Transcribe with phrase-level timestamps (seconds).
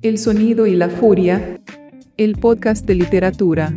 [0.00, 1.60] El sonido y la furia.
[2.16, 3.74] El podcast de literatura.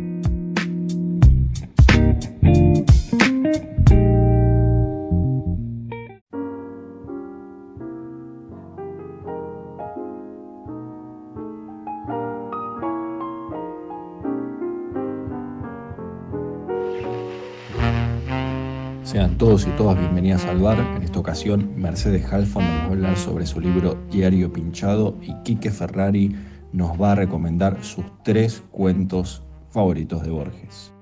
[19.52, 20.78] Y todas bienvenidas al bar.
[20.96, 25.34] En esta ocasión, Mercedes Halfon nos va a hablar sobre su libro Diario Pinchado y
[25.42, 26.34] Quique Ferrari
[26.72, 30.94] nos va a recomendar sus tres cuentos favoritos de Borges.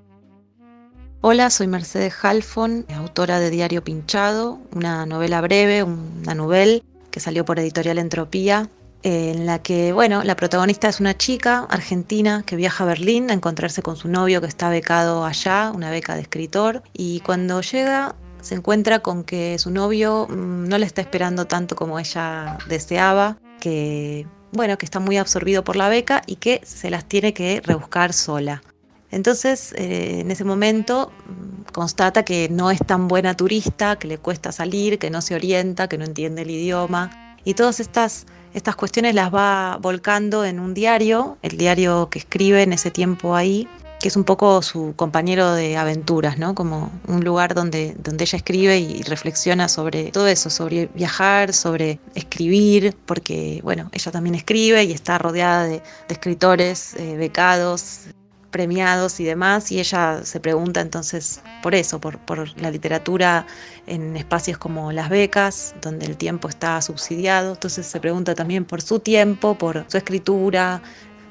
[1.20, 7.44] Hola, soy Mercedes Halfon, autora de Diario Pinchado, una novela breve, una novela que salió
[7.44, 8.68] por editorial Entropía,
[9.04, 13.34] en la que, bueno, la protagonista es una chica argentina que viaja a Berlín a
[13.34, 18.16] encontrarse con su novio que está becado allá, una beca de escritor, y cuando llega
[18.42, 23.38] se encuentra con que su novio mm, no le está esperando tanto como ella deseaba,
[23.60, 27.60] que, bueno, que está muy absorbido por la beca y que se las tiene que
[27.64, 28.62] rebuscar sola.
[29.10, 34.18] Entonces, eh, en ese momento, mm, constata que no es tan buena turista, que le
[34.18, 37.36] cuesta salir, que no se orienta, que no entiende el idioma.
[37.44, 42.62] Y todas estas estas cuestiones las va volcando en un diario, el diario que escribe
[42.62, 43.68] en ese tiempo ahí,
[44.00, 46.54] que es un poco su compañero de aventuras, ¿no?
[46.54, 52.00] Como un lugar donde, donde ella escribe y reflexiona sobre todo eso, sobre viajar, sobre
[52.14, 58.08] escribir, porque, bueno, ella también escribe y está rodeada de, escritores eh, becados,
[58.50, 62.18] premiados y demás, y ella se pregunta entonces por eso, por,
[62.60, 63.46] la literatura
[63.86, 68.82] en espacios como las becas, donde el tiempo está subsidiado, entonces se pregunta también por
[68.82, 70.82] su tiempo, por su escritura,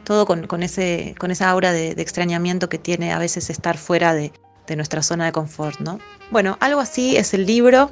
[0.09, 4.31] todo con, ese, con esa aura de, extrañamiento que tiene a veces estar fuera de,
[4.66, 6.00] de nuestra zona de confort, ¿no?
[6.31, 7.92] Bueno, algo así es el libro,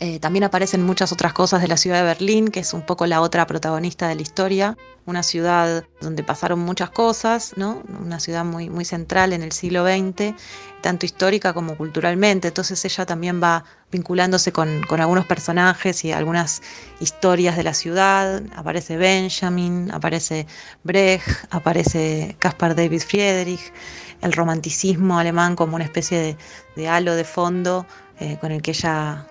[0.00, 3.04] eh, también aparecen muchas otras cosas de la ciudad de Berlín, que es un poco
[3.06, 4.76] la otra protagonista de la historia,
[5.06, 7.82] una ciudad donde pasaron muchas cosas, ¿no?
[8.00, 10.34] una ciudad muy, muy central en el siglo XX,
[10.82, 12.46] tanto histórica como culturalmente.
[12.46, 16.62] Entonces ella también va vinculándose con, algunos personajes y algunas
[17.00, 18.42] historias de la ciudad.
[18.54, 20.46] Aparece Benjamin, aparece
[20.84, 23.72] Brecht, aparece Caspar David Friedrich,
[24.20, 26.36] el romanticismo alemán como una especie de,
[26.76, 27.84] de halo de fondo
[28.20, 29.26] eh, con el que ella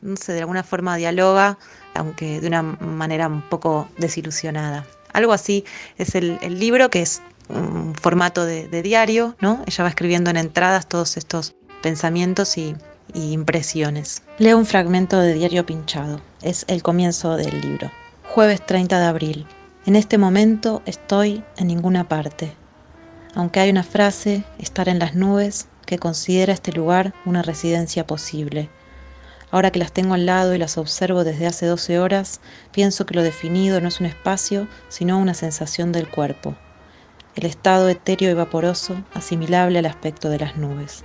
[0.00, 1.58] no sé, de alguna forma dialoga,
[1.94, 4.86] aunque de una manera un poco desilusionada.
[5.12, 5.64] Algo así
[5.98, 9.62] es el, libro, que es un formato de, diario, ¿no?
[9.66, 12.76] Ella va escribiendo en entradas todos estos pensamientos y,
[13.12, 14.22] impresiones.
[14.38, 16.20] Leo un fragmento de Diario Pinchado.
[16.42, 17.90] Es el comienzo del libro.
[18.22, 19.46] Jueves 30 de abril.
[19.84, 22.52] En este momento estoy en ninguna parte.
[23.34, 28.70] Aunque hay una frase, estar en las nubes, que considera este lugar una residencia posible
[29.50, 32.40] Ahora que las tengo al lado y las observo desde hace 12 horas,
[32.70, 36.54] pienso que lo definido no es un espacio, sino una sensación del cuerpo.
[37.34, 41.04] El estado etéreo y vaporoso, asimilable al aspecto de las nubes.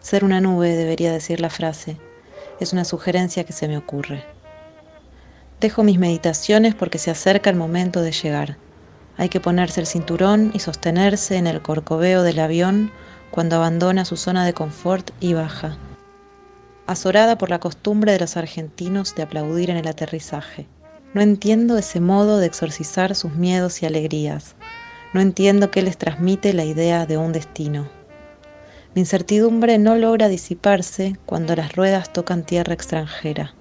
[0.00, 1.98] Ser una nube, debería decir la frase,
[2.58, 4.24] es una sugerencia que se me ocurre.
[5.60, 8.56] Dejo mis meditaciones porque se acerca el momento de llegar.
[9.16, 12.90] Hay que ponerse el cinturón y sostenerse en el corcoveo del avión
[13.30, 15.76] cuando abandona su zona de confort y baja
[16.86, 20.66] azorada por la costumbre de los argentinos de aplaudir en el aterrizaje.
[21.14, 24.56] No entiendo ese modo de exorcizar sus miedos y alegrías.
[25.12, 27.88] No entiendo qué les transmite la idea de un destino.
[28.94, 33.54] Mi incertidumbre no logra disiparse cuando las ruedas tocan tierra extranjera.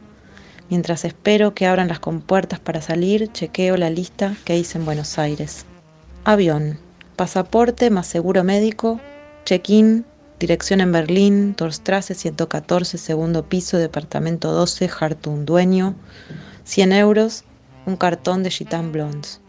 [0.70, 5.20] Mientras espero que abran las compuertas para salir, chequeo la lista que hice en Buenos
[5.20, 5.66] Aires.
[6.24, 6.80] Avión,
[7.16, 9.00] pasaporte más seguro médico,
[9.46, 10.06] check-in,
[10.44, 15.96] Dirección en Berlín, Torstrasse 114, segundo piso, departamento 12, Hartung, dueño.
[16.66, 17.46] 100 euros,
[17.86, 19.40] un cartón de Gitan Blondes.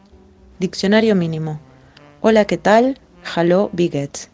[0.60, 1.58] Diccionario mínimo.
[2.20, 3.00] Hola, ¿qué tal?
[3.34, 4.28] Hallo, Biget.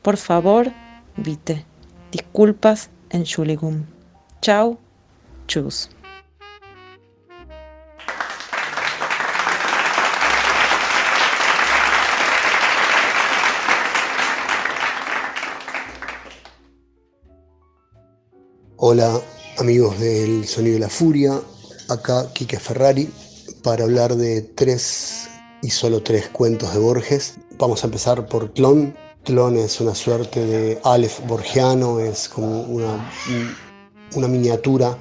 [0.00, 0.72] Por favor,
[1.18, 1.66] vite.
[2.12, 3.84] Disculpas, Entschuldigung.
[4.40, 4.78] Chao,
[5.46, 5.90] tschüss.
[18.78, 19.22] Hola
[19.56, 21.40] amigos del Sonido de la Furia,
[21.88, 23.08] acá Quique Ferrari
[23.62, 25.28] para hablar de tres
[25.62, 27.36] y solo tres cuentos de Borges.
[27.56, 28.94] Vamos a empezar por Clon.
[29.24, 33.10] Clon es una suerte de Aleph borgiano, es como una,
[34.14, 34.98] una miniatura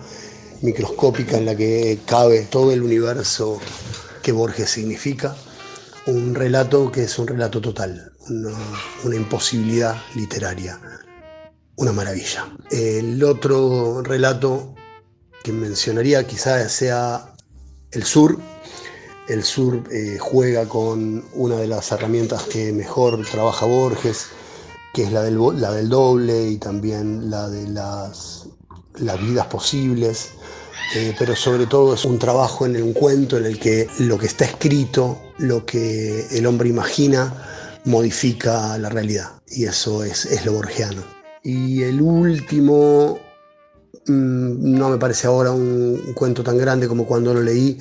[0.61, 3.59] microscópica en la que cabe todo el universo
[4.23, 5.35] que Borges significa.
[6.07, 8.55] Un relato que es un relato total, una,
[9.03, 10.79] una imposibilidad literaria
[11.77, 12.47] una maravilla.
[12.71, 14.73] El otro relato
[15.43, 17.33] que mencionaría quizás sea
[17.91, 18.39] el sur.
[19.27, 24.27] El sur eh, juega con una de las herramientas que mejor trabaja Borges,
[24.93, 28.47] que es la del, la del doble y también la de las,
[28.95, 30.29] las vidas posibles.
[30.95, 34.27] Eh, pero sobre todo es un trabajo en un cuento en el que lo que
[34.27, 39.41] está escrito, lo que el hombre imagina, modifica la realidad.
[39.47, 41.14] Y eso es, es lo borgiano.
[41.45, 43.19] Y el último,
[44.07, 47.77] mm, no me parece ahora un, cuento tan grande como cuando lo leí,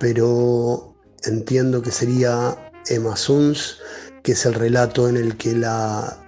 [0.00, 3.78] pero entiendo que sería Emma Suns,
[4.24, 6.24] que es el relato en el que la,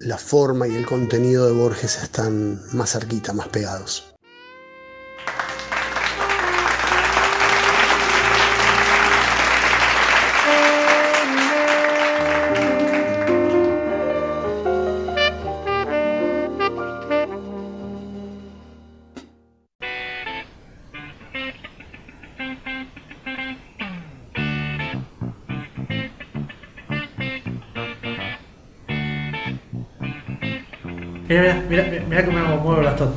[0.00, 4.13] la forma y el contenido de Borges están más cerquita, más pegados.
[32.14, 33.12] Mira cómo me muevo Gastón.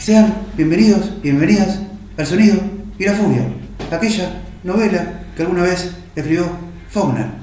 [0.00, 1.78] Sean bienvenidos, bienvenidas
[2.18, 2.56] al sonido
[2.98, 3.46] y la furia,
[3.88, 6.46] aquella novela que alguna vez escribió
[6.90, 7.34] Fauna.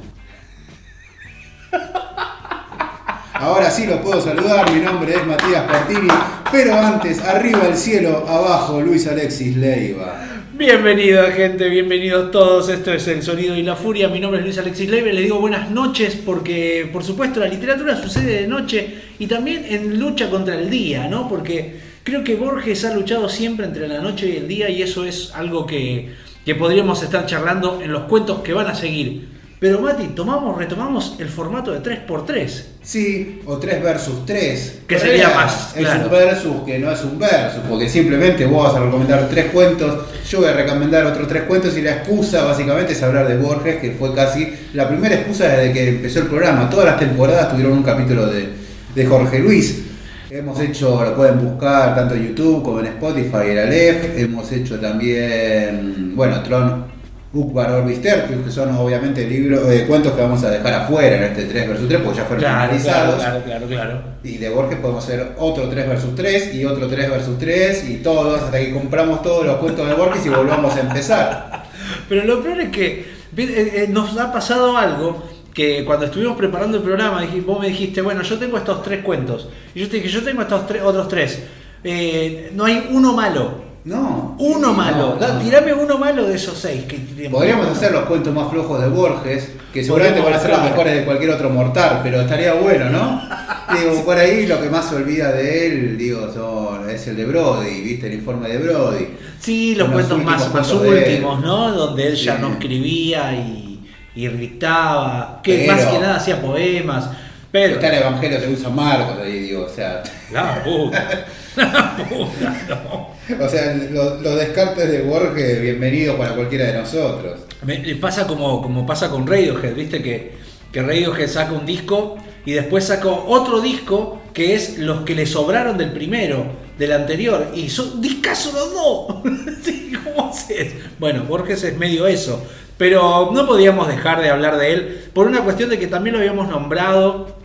[3.34, 6.10] Ahora sí lo puedo saludar, mi nombre es Matías Partini,
[6.51, 10.29] pero antes, arriba el cielo, abajo Luis Alexis Leiva.
[10.60, 12.68] Bienvenido gente, bienvenidos todos.
[12.68, 14.10] Esto es El Sonido y la Furia.
[14.10, 15.08] Mi nombre es Luis Alexis Leiva.
[15.08, 19.98] Le digo buenas noches porque, por supuesto, la literatura sucede de noche y también en
[19.98, 21.30] lucha contra el día, ¿no?
[21.30, 25.06] Porque creo que Borges ha luchado siempre entre la noche y el día y eso
[25.06, 26.10] es algo que,
[26.44, 29.39] que podríamos estar charlando en los cuentos que van a seguir.
[29.60, 32.64] Pero Mati, tomamos, retomamos el formato de 3x3.
[32.82, 34.80] Sí, o 3 versus 3.
[34.88, 36.06] Que sería más, Es claro.
[36.06, 40.06] un versus que no es un versus, porque simplemente vos vas a recomendar tres cuentos,
[40.30, 43.82] yo voy a recomendar otros tres cuentos y la excusa básicamente es hablar de Borges,
[43.82, 46.70] que fue casi la primera excusa desde que empezó el programa.
[46.70, 48.48] Todas las temporadas tuvieron un capítulo de,
[48.96, 49.84] de Jorge Luis.
[50.32, 54.18] Hemos hecho, lo pueden buscar tanto en YouTube como en Spotify, el Aleph.
[54.18, 56.86] Hemos hecho también, bueno, Tron
[57.31, 61.24] Ukbar Orbis Tertius, que son obviamente libros, eh, cuentos que vamos a dejar afuera en
[61.26, 63.16] este 3 versus 3, porque ya fueron Claro, analizados.
[63.16, 64.02] claro, claro, claro, claro.
[64.24, 67.98] Y de Borges podemos hacer otro 3 versus 3 y otro 3 versus 3 y
[67.98, 71.64] todos hasta que compramos todos los cuentos de Borges y volvamos a empezar.
[72.09, 73.06] Pero lo peor es que eh,
[73.38, 78.24] eh, nos ha pasado algo que cuando estuvimos preparando el programa, vos me dijiste, bueno,
[78.24, 79.50] yo tengo estos tres cuentos.
[79.76, 81.44] Y yo te dije, yo tengo estos tres, otros tres.
[81.83, 83.69] Eh, no hay uno malo.
[83.90, 84.36] No.
[84.38, 85.18] Uno malo.
[85.19, 85.40] No, no.
[85.40, 86.98] Tirame uno malo de esos seis que.
[87.30, 90.94] Podríamos hacer los cuentos más flojos de Borges, que seguramente van a ser los mejores
[90.96, 93.22] de cualquier otro mortal, pero estaría bueno, ¿no?
[93.80, 97.26] Digo, por ahí lo que más se olvida de él, digo, son, es el de
[97.26, 98.08] Brody, ¿viste?
[98.08, 99.06] El informe de Brody.
[99.40, 101.72] Sí, los Los cuentos más, más últimos, ¿no?
[101.72, 102.42] Donde él ya Sí.
[102.42, 103.80] no escribía y,
[104.16, 105.40] y dictaba.
[105.44, 107.10] Que Pero- más que nada hacía poemas.
[107.52, 107.76] Pero.
[107.76, 110.04] Está el Evangelio de San Marcos ahí, digo, o sea.
[110.32, 111.26] La puta.
[111.56, 113.10] La puta, no.
[113.44, 117.40] O sea, lo- los descartes de Borges, bienvenidos para cualquiera de nosotros.
[117.64, 120.34] Me, pasa como, como pasa con Radiohead, viste que,
[120.72, 125.26] que Radiohead saca un disco y después saca otro disco que es los que le
[125.26, 126.46] sobraron del primero,
[126.78, 129.16] del anterior, y son discasos los dos.
[130.04, 130.74] ¿Cómo haces?
[131.00, 132.42] Bueno, Borges es medio eso.
[132.78, 136.20] Pero no podíamos dejar de hablar de él por una cuestión de que también lo
[136.20, 137.38] habíamos nombrado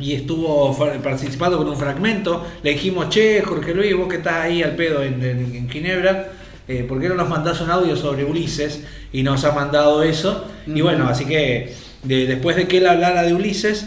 [0.00, 2.46] y estuvo participando con un fragmento.
[2.62, 6.28] Le dijimos, che, Jorge Luis, vos que estás ahí al pedo en, en- en Ginebra,
[6.66, 8.84] eh, ¿por qué no nos mandás un audio sobre Ulises?
[9.12, 10.46] Y nos ha mandado eso.
[10.66, 13.86] Y bueno, así que de- después de que él hablara de Ulises,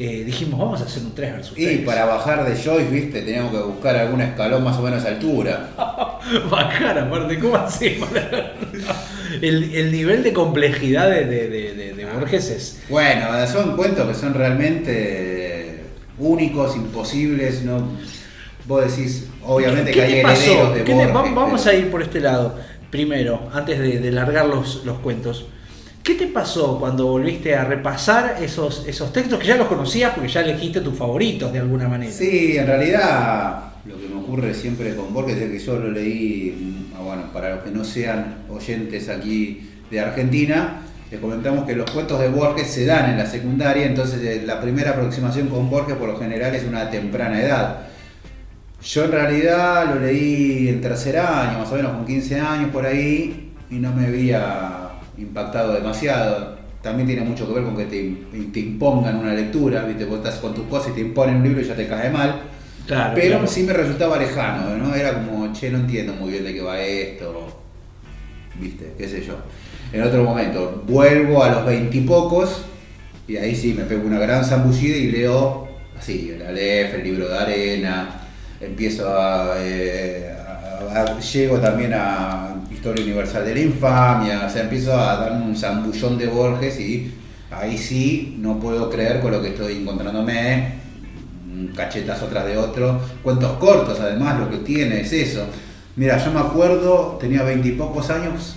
[0.00, 1.78] eh, dijimos, vamos a hacer un 3 versus Y 3.
[1.86, 5.70] para bajar de Joyce, viste, teníamos que buscar algún escalón más o menos a altura.
[6.50, 8.08] Bajar, aparte, ¿cómo hacemos?
[9.42, 11.48] el, el nivel de complejidad de- de-
[11.94, 12.80] de Borges es.
[12.88, 15.33] Bueno, son cuentos que son realmente
[16.18, 17.82] únicos, imposibles, no.
[18.66, 20.42] Vos decís, obviamente ¿Qué que hay te pasó?
[20.44, 21.14] herederos de ¿Qué te- Borges.
[21.16, 22.56] va- vamos pero- a ir por este lado.
[22.90, 25.46] Primero, antes de, de largar los, los cuentos.
[26.02, 30.28] ¿Qué te pasó cuando volviste a repasar esos, esos textos que ya los conocías porque
[30.30, 32.12] ya elegiste tus favoritos de alguna manera?
[32.12, 36.54] Sí, en realidad lo que me ocurre siempre con Borges es que yo lo leí,
[36.92, 40.82] mm, ah, bueno, para los que no sean oyentes aquí de Argentina,
[41.14, 44.60] les comentamos que los cuentos de Borges se dan en la secundaria, entonces eh, la
[44.60, 47.82] primera aproximación con Borges por lo general es una temprana edad.
[48.82, 52.84] Yo en realidad lo leí en tercer año, más o menos con 15 años por
[52.84, 56.56] ahí, y no me había impactado demasiado.
[56.82, 60.06] También tiene mucho que ver con que te, te impongan una lectura, ¿viste?
[60.06, 62.40] Vos estás con tus cosas y te imponen un libro y ya te cae mal.
[62.88, 63.46] Claro, Pero claro.
[63.46, 64.92] sí me resultaba lejano, ¿no?
[64.92, 67.62] Era como, che, no entiendo muy bien de qué va esto,
[68.60, 68.94] ¿viste?
[68.98, 69.36] ¿Qué sé yo?
[69.92, 72.64] En otro momento, vuelvo a los veintipocos
[73.28, 77.28] y, ahí sí me pego una gran zambullida y leo así, el Aleph, el libro
[77.28, 78.20] de arena,
[78.60, 80.34] empiezo a, eh,
[80.94, 85.56] a- llego también a Historia Universal de la Infamia, o sea, empiezo a darme un
[85.56, 87.14] zambullón de Borges y
[87.50, 90.74] ahí sí no puedo creer con lo que estoy encontrándome,
[91.50, 95.46] un cachetazo tras de otro, cuentos cortos además, lo que tiene es eso.
[95.96, 98.56] Mira, yo me acuerdo, tenía veintipocos años,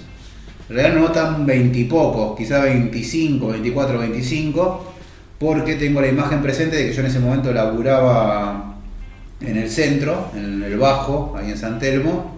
[0.69, 4.93] en realidad no tan veintipocos, quizá 25, 24, 25,
[5.39, 8.75] porque tengo la imagen presente de que yo en ese momento laburaba
[9.41, 12.35] en el centro, en el Bajo, ahí en San Telmo,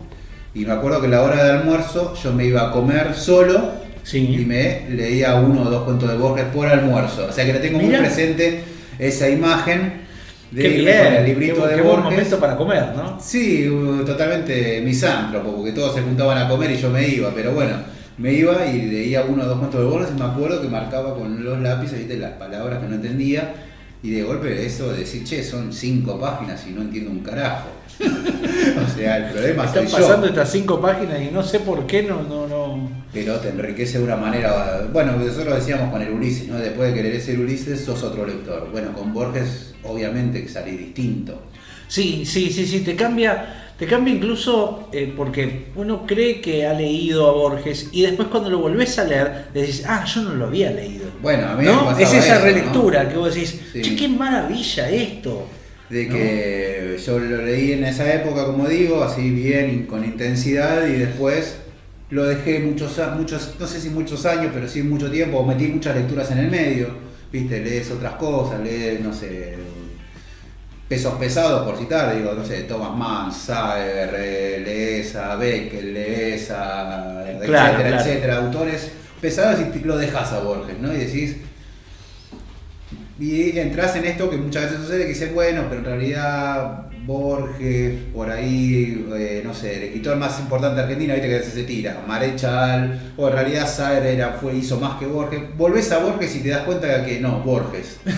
[0.53, 3.79] y me acuerdo que a la hora de almuerzo yo me iba a comer solo
[4.03, 4.37] Sí.
[4.39, 7.27] y me leía uno o dos cuentos de Borges por almuerzo.
[7.29, 8.63] O sea que le tengo muy presente
[8.97, 10.01] esa imagen
[10.49, 12.11] de Qué irme bien, con el librito qué, de qué buen Borges.
[12.11, 13.19] momento para comer, ¿no?
[13.21, 13.69] Sí,
[14.05, 17.75] totalmente misántropo, porque todos se juntaban a comer y yo me iba, pero bueno,
[18.19, 21.15] me iba y leía uno o dos cuentos de Borges y me acuerdo que marcaba
[21.15, 22.17] con los lápices ¿viste?
[22.17, 23.53] las palabras que no entendía
[24.03, 27.67] y de golpe eso de decir, che, son cinco páginas y no entiendo un carajo.
[27.99, 30.29] o sea, el problema Están soy pasando yo.
[30.29, 32.89] estas cinco páginas y no sé por qué no, no, no.
[33.11, 34.87] Pero te enriquece de una manera.
[34.93, 36.57] Bueno, nosotros decíamos con el Ulises, ¿no?
[36.57, 38.69] Después de que lees el Ulises, sos otro lector.
[38.71, 41.41] Bueno, con Borges, obviamente que salí distinto.
[41.89, 46.73] Sí, sí, sí, sí, te cambia, te cambia incluso eh, porque uno cree que ha
[46.73, 50.47] leído a Borges y después cuando lo volvés a leer decís, ah, yo no lo
[50.47, 51.05] había leído.
[51.21, 51.97] Bueno, a mí ¿No?
[51.97, 53.09] Es esa eso, relectura ¿no?
[53.09, 53.81] que vos decís, Sí.
[53.81, 55.47] che, qué maravilla esto.
[55.89, 56.13] De ¿no?
[56.13, 61.55] que yo lo leí en esa época, como digo, así bien, con intensidad, y después
[62.09, 65.67] lo dejé muchos, muchos, no sé si muchos años, pero sí mucho tiempo, o metí
[65.67, 66.89] muchas lecturas en el medio,
[67.31, 69.55] viste, lees otras cosas, lees, no sé,
[70.89, 76.49] pesos pesados por citar, digo, no sé, Thomas Mann, Sager, eh, lees a Becker, lees
[76.49, 78.91] a, etcétera, Claro, etcétera, autores
[79.21, 80.91] pesados y lo dejas a Borges, ¿no?
[80.91, 81.37] Y decís,
[83.19, 87.95] y entras en esto que muchas veces sucede, que dicen, bueno, pero en realidad Borges,
[88.13, 92.03] por ahí, eh, no sé, el escritor más importante de Argentina, viste que se tira,
[92.07, 95.41] Marechal, o en realidad Saer era, fue, hizo más que Borges.
[95.57, 97.99] Volvés a Borges y te das cuenta que no, Borges.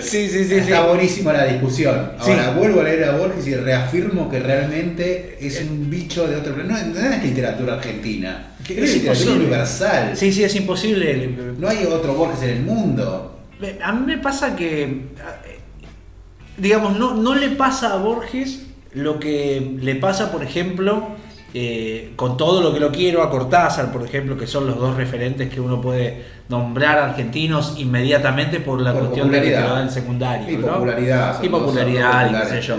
[0.00, 0.54] Sí, sí, sí, sí.
[0.56, 2.12] Está buenísima la discusión.
[2.20, 2.32] Sí.
[2.32, 6.54] Ahora vuelvo a leer a Borges y reafirmo que realmente es un bicho de otro
[6.54, 6.84] planeta.
[6.84, 10.16] No, no es literatura argentina, es es literatura universal.
[10.16, 11.30] Sí, sí, es imposible.
[11.58, 13.38] No hay otro Borges en el mundo.
[13.82, 15.02] A mí me pasa que,
[16.60, 21.08] digamos, no, no le pasa a Borges lo que le pasa, por ejemplo,
[21.54, 24.96] eh, con todo lo que lo quiero, a Cortázar, por ejemplo, que son los dos
[24.96, 29.90] referentes que uno puede nombrar argentinos inmediatamente por la Por cuestión de que te lo
[29.90, 30.50] secundario.
[30.50, 30.72] Y ¿no?
[30.74, 32.76] popularidad, Y popularidad, y qué sé yo.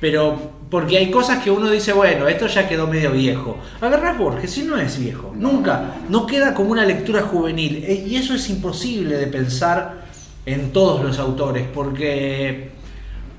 [0.00, 3.58] Pero porque hay cosas que uno dice, bueno, esto ya quedó medio viejo.
[3.80, 5.52] Agarrás Borges y no es viejo, No.
[5.52, 5.96] nunca.
[6.08, 7.84] No queda como una lectura juvenil.
[7.86, 10.02] Eh, Y eso es imposible de pensar
[10.46, 12.71] en todos los autores, porque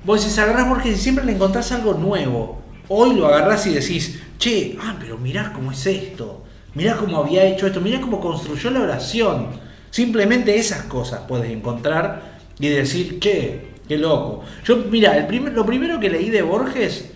[0.04, 2.62] vos decís, agarrás Borges y siempre le encontrás algo nuevo.
[2.88, 6.42] Hoy lo agarrás y decís, che, ah, pero mirá cómo es esto.
[6.74, 9.48] Mirá cómo había hecho esto, mirá cómo construyó la oración.
[9.90, 14.42] Simplemente esas cosas puedes encontrar y decir, che, qué loco.
[14.64, 17.10] Yo, mira, el primer- lo primero que leí de Borges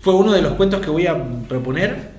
[0.00, 1.16] fue uno de los cuentos que voy a
[1.48, 2.12] proponer.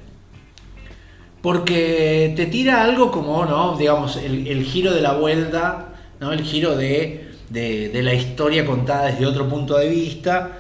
[1.42, 3.78] Porque te tira algo como, ¿no?
[3.78, 6.32] Digamos, el, el giro de la vuelta, ¿no?
[6.32, 7.25] El giro de,
[7.64, 10.60] de- la historia contada desde otro punto de vista.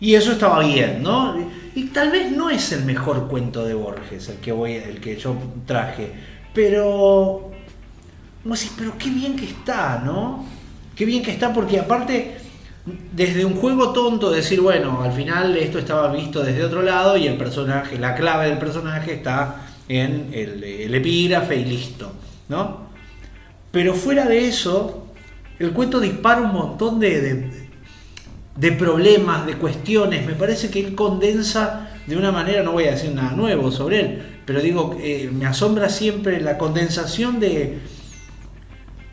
[0.00, 1.36] Y eso estaba bien, ¿no?
[1.74, 5.16] Y tal vez no es el mejor cuento de Borges el que, voy, el que
[5.16, 5.34] yo
[5.66, 6.12] traje.
[6.54, 7.50] Pero
[8.44, 10.44] vos decís, pero qué bien que está, ¿no?
[10.94, 12.36] Qué bien que está porque aparte,
[13.12, 17.26] desde un juego tonto, decir, bueno, al final esto estaba visto desde otro lado y
[17.26, 22.12] el personaje, la clave del personaje está en el, el epígrafe y listo,
[22.48, 22.88] ¿no?
[23.70, 25.07] Pero fuera de eso,
[25.58, 27.68] el cuento dispara un montón de, de,
[28.56, 30.26] de problemas, de cuestiones.
[30.26, 34.00] Me parece que él condensa de una manera, no voy a decir nada nuevo sobre
[34.00, 37.78] él, pero digo, eh, me asombra siempre la condensación de,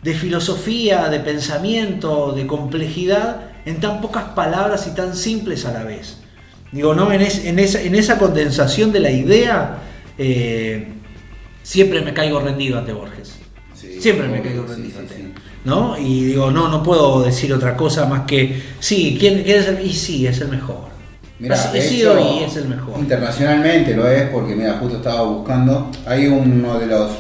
[0.04, 5.84] de filosofía, de pensamiento, de complejidad en tan pocas palabras y tan simples a la
[5.84, 6.20] vez.
[6.72, 7.12] Digo, ¿no?
[7.12, 9.80] En, es- en esa, en esa condensación de la idea,
[10.18, 10.88] eh,
[11.64, 13.36] siempre me caigo rendido ante Borges.
[13.74, 15.34] Sí, siempre me obvio, caigo rendido sí, ante él.
[15.66, 15.98] ¿No?
[15.98, 19.86] Y digo, no, no puedo decir otra cosa más que, sí, ¿quién, quién es el?
[19.86, 20.96] Y sí, es el mejor.
[21.40, 22.98] Sido hecho, y es el mejor.
[22.98, 25.92] Internacionalmente lo es porque, mira, justo estaba buscando.
[26.06, 27.12] Hay uno de los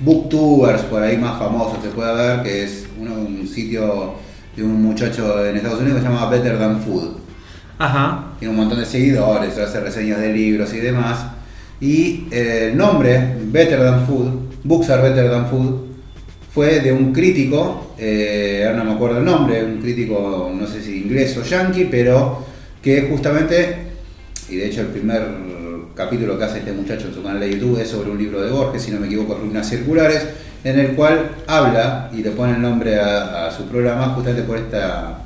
[0.00, 4.14] booktubers por ahí más famosos, se puede ver, que es uno, un sitio
[4.54, 7.16] de un muchacho en Estados Unidos que se llama Better Than Food.
[7.78, 8.32] Ajá.
[8.38, 11.26] Tiene un montón de seguidores, hace reseñas de libros y demás.
[11.80, 14.30] Y eh, el nombre, Better Than Food,
[14.64, 15.87] Books are Better Than Food,
[16.52, 20.82] fue de un crítico, eh, ahora no me acuerdo el nombre, un crítico, no sé
[20.82, 22.44] si inglés o yankee, pero
[22.82, 23.76] que justamente,
[24.48, 25.22] y de hecho el primer
[25.94, 28.50] capítulo que hace este muchacho en su canal de YouTube es sobre un libro de
[28.50, 30.26] Borges, si no me equivoco, Ruinas Circulares,
[30.62, 35.24] en el cual habla y le pone el nombre a, su programa justamente por esta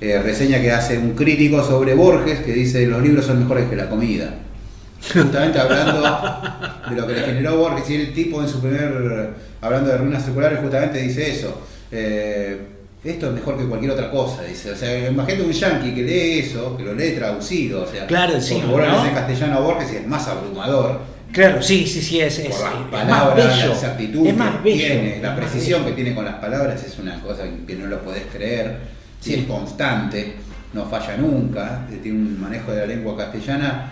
[0.00, 3.76] eh, reseña que hace un crítico sobre Borges que dice los libros son mejores que
[3.76, 4.32] la comida.
[5.12, 6.00] Justamente hablando
[6.88, 9.30] de lo que le generó Borges y el tipo en su primer,
[9.60, 11.60] hablando de ruinas circulares, justamente dice eso.
[11.90, 12.58] eh,
[13.04, 14.70] esto es mejor que cualquier otra cosa, dice.
[14.70, 18.34] O sea, imagínate un yankee que lee eso, que lo lee traducido, o sea, Claro,
[18.34, 18.38] lo
[18.78, 19.04] ¿no?
[19.06, 21.00] en castellano a Borges y es más abrumador.
[21.32, 24.56] Claro, sí, sí, sí, es, es, por las es más palabras, la exactitud es más
[24.58, 24.76] que bello.
[24.86, 28.00] tiene, es la precisión que tiene con las palabras es una cosa que no lo
[28.02, 28.76] podés creer.
[29.18, 30.34] Si es constante,
[30.72, 33.90] no falla nunca, eh, tiene un manejo de la lengua castellana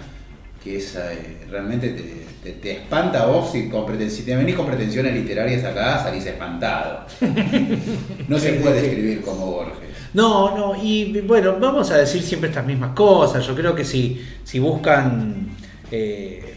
[0.63, 4.55] que es, eh, realmente te, te- te espanta a vos si, con si te venís
[4.57, 7.07] con pretensiones literarias acá, salís espantado.
[8.29, 9.91] No se puede escribir como Borges.
[10.13, 13.47] No, no, y bueno, vamos a decir siempre estas mismas cosas.
[13.47, 15.57] Yo creo que si, si buscan
[15.91, 16.55] eh,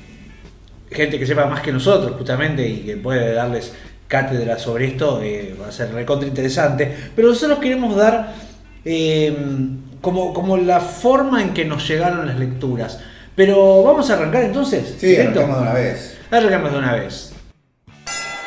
[0.92, 3.74] gente que sepa más que nosotros, justamente, y que puede darles
[4.08, 6.96] cátedra sobre esto, eh, va a ser recontra interesante.
[7.16, 8.34] Pero nosotros queremos dar
[10.02, 13.00] como, como la forma en que nos llegaron las lecturas.
[13.36, 14.96] Pero vamos a arrancar entonces.
[15.00, 15.40] Sí, ¿directo?
[15.40, 16.18] arrancamos de una vez.
[16.32, 17.32] Arrancamos de una vez.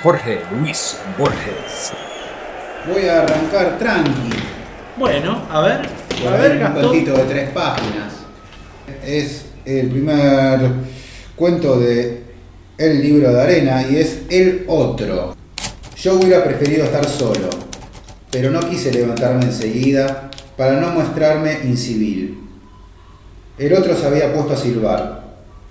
[0.02, 1.92] Jorge Luis Borges.
[2.92, 4.30] Voy a arrancar tranqui.
[4.96, 5.80] Bueno, a ver,
[6.22, 6.82] Por a ver, un Gastón.
[6.88, 8.12] cuentito de tres páginas.
[9.04, 10.60] Es el primer
[11.34, 12.22] cuento de
[12.78, 15.34] El libro de arena y es El otro.
[15.96, 17.50] Yo hubiera preferido estar solo,
[18.30, 22.38] pero no quise levantarme enseguida para no mostrarme incivil.
[23.58, 25.22] El otro se había puesto a silbar.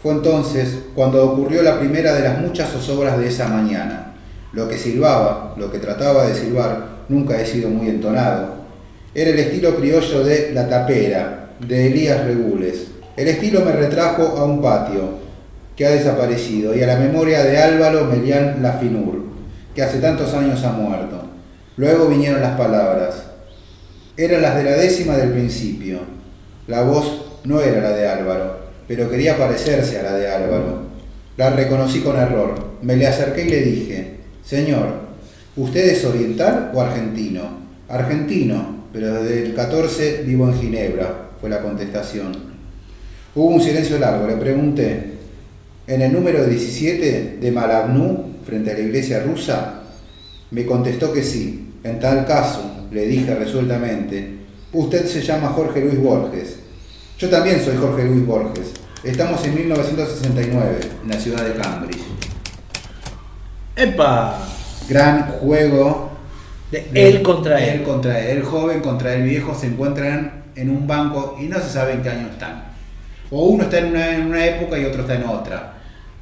[0.02, 4.14] Fue entonces cuando ocurrió la primera de las muchas zozobras de esa mañana.
[4.54, 8.56] Lo que silbaba, lo que trataba de silbar, nunca he sido muy entonado.
[9.14, 12.88] Era el estilo criollo de La Tapera, de Elías Regules.
[13.16, 15.20] El estilo me retrajo a un patio
[15.76, 19.26] que ha desaparecido y a la memoria de Álvaro Melián Lafinur,
[19.76, 21.22] que hace tantos años ha muerto.
[21.78, 23.24] Luego vinieron las palabras.
[24.18, 26.00] Eran las de la décima del principio.
[26.68, 30.86] La voz no era la de Álvaro, pero quería parecerse a la de Álvaro.
[31.38, 32.56] La reconocí con error.
[32.82, 34.88] Me le acerqué y le dije, Señor,
[35.56, 37.66] ¿usted es oriental o argentino?
[37.90, 42.56] Argentino, pero desde el 14 vivo en Ginebra, fue la contestación.
[43.36, 45.12] Hubo un silencio largo, le pregunté,
[45.88, 49.82] ¿en el número 17 de Malabnú, frente a la iglesia rusa?
[50.52, 51.74] Me contestó que sí.
[51.84, 54.38] En tal caso, le dije resueltamente,
[54.72, 56.65] usted se llama Jorge Luis Borges.
[57.18, 58.74] Yo también soy Jorge Luis Borges.
[59.02, 62.04] Estamos en 1969, en la ciudad de Cambridge.
[63.78, 64.38] ¡Epa!
[64.90, 66.12] Gran juego.
[66.72, 67.80] De él contra él.
[67.80, 68.38] Él contra él.
[68.40, 72.02] El joven contra el viejo se encuentran en un banco y no se sabe en
[72.04, 72.66] qué año están.
[73.32, 75.74] O uno está en una, en una época y otro está en otra.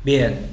[0.04, 0.53] Bien,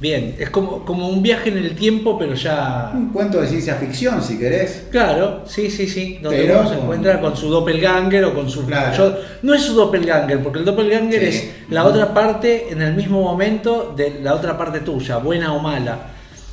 [0.00, 0.34] bien.
[0.38, 2.90] Es como, como un viaje en el tiempo, pero ya.
[2.94, 4.84] Un cuento de ciencia ficción, si querés.
[4.90, 6.18] Claro, sí, sí, sí.
[6.22, 8.66] Donde Pero uno se encuentra con su doppelganger o con su.
[8.66, 8.96] Claro.
[8.96, 11.26] yo- no es su doppelganger, porque el doppelganger Sí.
[11.38, 15.60] es la otra parte en el mismo momento de la otra parte tuya, buena o
[15.60, 15.98] mala.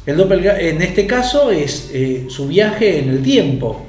[0.06, 3.86] El doppelganger, en este caso, es eh, su viaje en el tiempo.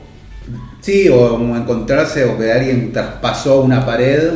[0.81, 4.31] Sí, o encontrarse o que alguien traspasó una pared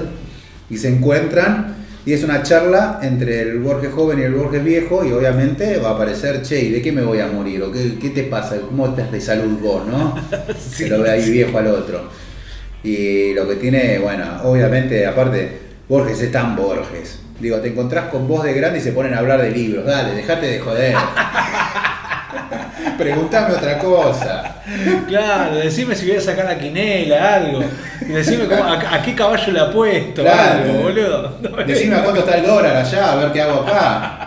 [0.70, 1.76] y se encuentran.
[2.08, 5.90] Y es una charla entre el Borges joven y el Borges viejo y obviamente va
[5.90, 7.62] a aparecer, che, ¿y de qué me voy a morir?
[7.62, 8.56] ¿O qué, qué te pasa?
[8.62, 10.14] ¿Cómo estás de salud vos, no?
[10.58, 12.08] Se lo ve ahí viejo al otro.
[12.82, 17.18] Y lo que tiene, bueno, obviamente, aparte, Borges es tan Borges.
[17.40, 19.84] Digo, te encontrás con vos de grande y se ponen a hablar de libros.
[19.84, 20.96] Dale, dejate de joder.
[22.96, 24.57] Preguntame otra cosa.
[25.08, 27.60] Claro, decime si voy a sacar la quinela, algo.
[28.00, 30.64] Decime cómo- a, a qué caballo le apuesto, Claro.
[30.64, 31.38] algo, boludo.
[31.42, 34.24] No, Decime a cuánto está el dólar allá, a ver qué hago acá.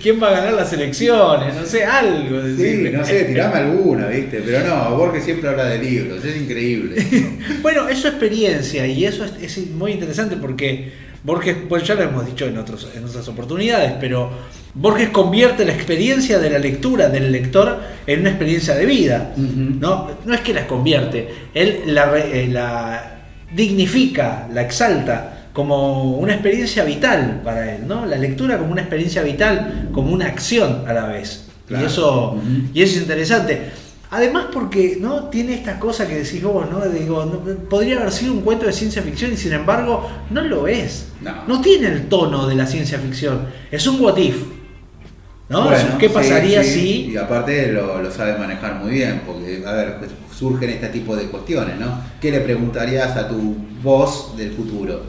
[0.00, 1.54] ¿Quién va a ganar las elecciones?
[1.54, 2.40] No sé, algo.
[2.42, 2.90] Sí, decime.
[2.90, 4.42] no sé, tirame alguna, ¿viste?
[4.44, 6.96] Pero no, Borges siempre habla de libros, es increíble.
[7.62, 10.92] Bueno, es su experiencia y eso es, es muy interesante porque
[11.24, 14.30] Borges, pues ya lo hemos dicho en, otros, en otras oportunidades, pero
[14.74, 19.32] Borges convierte la experiencia de la lectura del lector en una experiencia de vida.
[19.36, 20.10] ¿no?
[20.24, 23.20] no es que la convierte, él la, eh, la
[23.54, 28.06] dignifica, la exalta como una experiencia vital para él, ¿no?
[28.06, 31.48] La lectura como una experiencia vital, como una acción a la vez.
[31.68, 31.84] Claro.
[31.84, 32.42] Y eso
[32.74, 33.70] y eso es interesante.
[34.12, 36.80] Además porque no tiene esta cosa que decís vos, ¿no?
[36.86, 40.68] Digo, no- podría haber sido un cuento de ciencia ficción y sin embargo no lo
[40.68, 41.08] es.
[41.48, 41.62] No.
[41.62, 43.46] tiene el tono de la ciencia ficción.
[43.70, 44.36] Es un what if.
[45.48, 45.64] ¿no?
[45.64, 49.62] Bueno, ¿Qué sí, pasaría sí, si Y aparte lo, lo sabe manejar muy bien, porque,
[49.66, 52.00] a ver, pues, surgen este tipo de cuestiones, ¿no?
[52.20, 55.02] ¿Qué le preguntarías a tu voz del futuro?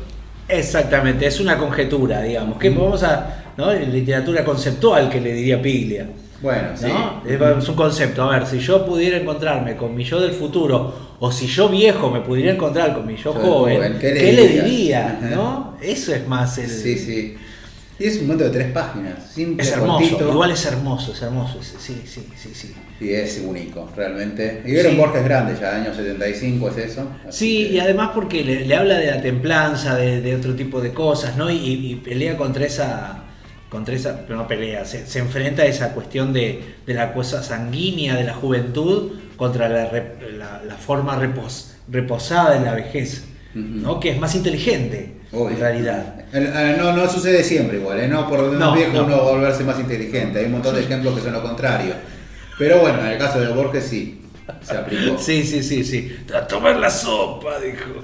[0.47, 2.57] Exactamente, es una conjetura, digamos.
[2.57, 3.71] Que vamos a, ¿no?
[3.71, 6.09] En literatura conceptual que le diría Piglia.
[6.43, 6.87] Bueno, sí.
[7.25, 8.21] Es un concepto.
[8.23, 12.11] A ver, si yo pudiera encontrarme con mi yo del futuro, o si yo viejo
[12.11, 15.19] me pudiera encontrar con mi yo Yo joven, joven, ¿qué, ¿qué le diría?
[15.33, 15.77] ¿no?
[15.81, 16.69] Eso es más el.
[16.69, 17.35] Sí, sí.
[17.99, 21.21] Y es un momento de tres páginas, simple, Es hermoso, cortito, igual es hermoso, es
[21.21, 21.59] hermoso.
[21.61, 22.73] Sí, sí, sí, sí.
[22.99, 24.63] y es único, realmente.
[24.65, 24.97] Y vieron Sí.
[24.97, 27.07] Borges grande ya, año 75 es eso.
[27.29, 30.81] Sí, que- y además porque le, le habla de la templanza, de, de otro tipo
[30.81, 31.49] de cosas, ¿no?
[31.51, 31.55] Y,
[31.91, 33.22] y pelea contra esa,
[33.73, 37.43] contra esa, pero no pelea, se, se enfrenta a esa cuestión de, de la cosa
[37.43, 43.25] sanguínea de la juventud contra la, la- la forma repos- reposada de la vejez.
[43.55, 43.99] ¿no?
[43.99, 45.49] Que es más inteligente, Obvio.
[45.55, 46.15] en realidad.
[46.79, 48.07] No, no sucede siempre igual, ¿eh?
[48.07, 49.03] no por más No, viejo no.
[49.05, 50.39] uno va a volverse más inteligente.
[50.39, 51.93] Hay un montón de ejemplos que son lo contrario.
[52.57, 54.21] Pero bueno, en el caso de Borges sí,
[54.61, 55.17] se aplicó.
[55.19, 56.15] Sí, sí, sí, sí.
[56.35, 58.01] A tomar la sopa, dijo.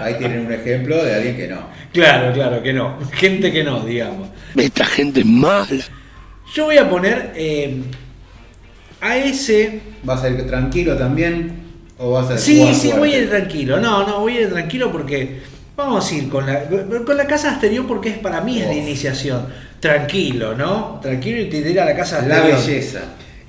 [0.00, 1.60] Ahí tienen un ejemplo de alguien que no.
[1.92, 2.98] Claro, claro, que no.
[3.12, 4.28] Gente que no, digamos.
[4.56, 5.66] Esta gente es mala.
[6.54, 7.82] Yo voy a poner eh,
[9.00, 11.52] a ese ¿Vas a ir tranquilo también?
[11.98, 12.98] ¿O vas a Sí, sí, fuerte?
[12.98, 13.80] voy a ir tranquilo.
[13.80, 15.40] No, no, voy a ir tranquilo porque
[15.76, 16.64] vamos a ir con la,
[17.04, 19.46] con la casa de Asterión porque es para mí es de iniciación.
[19.80, 20.98] Tranquilo, ¿no?
[21.02, 23.00] Tranquilo y te diré a la casa de La belleza.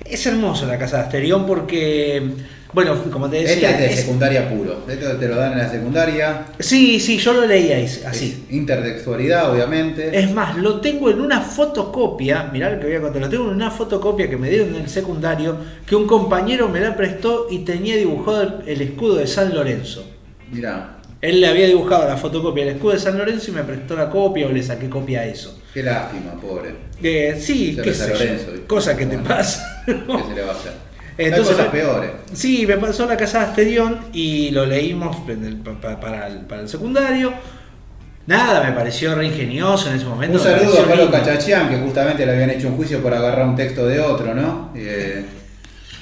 [0.04, 2.22] Es hermoso la casa de Asterión porque,
[2.72, 3.70] bueno, como te Este decía.
[3.72, 4.84] es de es- secundaria puro.
[4.88, 6.46] Este te lo dan en la secundaria.
[6.58, 8.44] sí, sí, yo lo leí ahí, así.
[8.48, 10.16] Es intertextualidad, obviamente.
[10.18, 13.44] Es más, lo tengo en una fotocopia, mirá lo que voy a contar, lo tengo
[13.50, 15.56] en una fotocopia que me dieron en el secundario,
[15.86, 20.04] que un compañero me la prestó y tenía dibujado el- escudo de San Lorenzo.
[20.52, 23.94] Mirá, Él le había dibujado la fotocopia del escudo de San Lorenzo y me prestó
[23.94, 25.58] la copia o le saqué copia a eso.
[25.74, 26.74] qué lástima, pobre.
[27.02, 29.22] Eh, sí, qué San Lorenzo, cosa que Bueno.
[29.22, 29.82] te pasa.
[29.86, 30.72] ¿Qué se le va a hacer?
[31.26, 32.10] Entonces, Hay cosas peores.
[32.32, 35.16] Sí, me pasó la casa de Asterión y lo leímos
[36.00, 37.32] para, el, para el secundario.
[38.26, 40.38] Nada, me pareció re ingenioso en ese momento.
[40.38, 41.10] Un saludo a Pablo lindo.
[41.10, 44.72] Cachachian, que justamente le habían hecho un juicio por agarrar un texto de otro, ¿no?
[44.76, 45.24] Eh,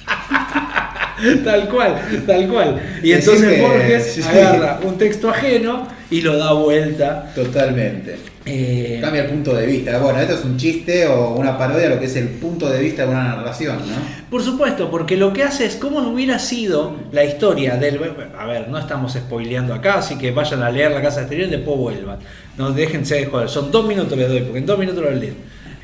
[1.44, 2.80] Tal cual, tal cual.
[3.02, 4.22] Y entonces Borges sí.
[4.22, 7.32] agarra un texto ajeno y lo da vuelta.
[7.34, 8.16] totalmente.
[8.50, 9.98] Eh, Cambia el punto de vista.
[9.98, 12.80] Bueno, esto es un chiste o una parodia de lo que es el punto de
[12.80, 13.96] vista de una narración, ¿no?
[14.30, 18.00] Por supuesto, porque lo que hace es cómo hubiera sido la historia del...
[18.38, 21.50] A ver, no estamos spoileando acá, así que vayan a leer La Casa Exterior y
[21.50, 22.18] después vuelvan.
[22.56, 25.36] No déjense de joder, son dos minutos les doy, porque en dos minutos lo leen.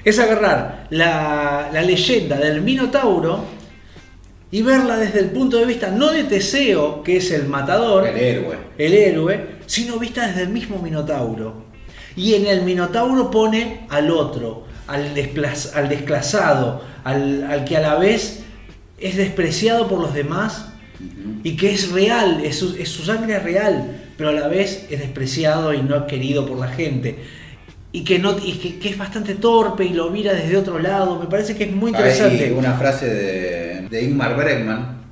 [0.05, 3.45] Es agarrar la, la leyenda del Minotauro
[4.51, 8.17] y verla desde el punto de vista no de Teseo, que es el matador, El
[8.17, 8.57] héroe.
[8.79, 11.64] el héroe, sino vista desde el mismo Minotauro.
[12.17, 17.81] Y en el Minotauro pone al otro, al, desplaz- al desclasado, al, al que a
[17.81, 18.45] la vez
[18.99, 20.69] es despreciado por los demás
[21.43, 24.87] y que es real, es su, es su sangre es real, pero a la vez
[24.91, 27.19] es despreciado y no querido por la gente.
[27.91, 31.19] Y que, no, y que, que es bastante torpe y lo mira desde otro lado.
[31.19, 32.45] Me parece que es muy interesante.
[32.47, 35.04] Hay una frase de, de Ingmar Bergman,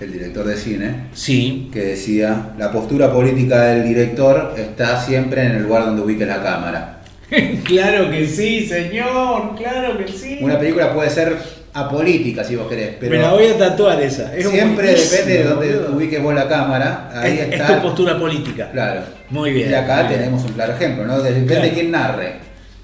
[0.00, 5.52] el director de cine, Sí, que decía, la postura política del director está siempre en
[5.56, 7.00] el lugar donde ubique la cámara.
[7.64, 10.38] claro que sí, señor, claro que sí.
[10.40, 11.36] Una película puede ser
[11.74, 12.94] apolítica, si vos querés.
[12.98, 14.34] Pero Me la voy a tatuar esa.
[14.36, 15.96] Es siempre depende de donde boludo.
[15.96, 17.10] ubiques vos la cámara.
[17.14, 17.76] Ahí Es, es está.
[17.76, 18.70] tu postura política.
[18.72, 19.02] Claro.
[19.30, 19.70] Muy bien.
[19.70, 20.20] Y acá bien.
[20.20, 21.20] tenemos un claro ejemplo, ¿no?
[21.20, 21.62] Depende Claro.
[21.62, 22.32] de quién narre.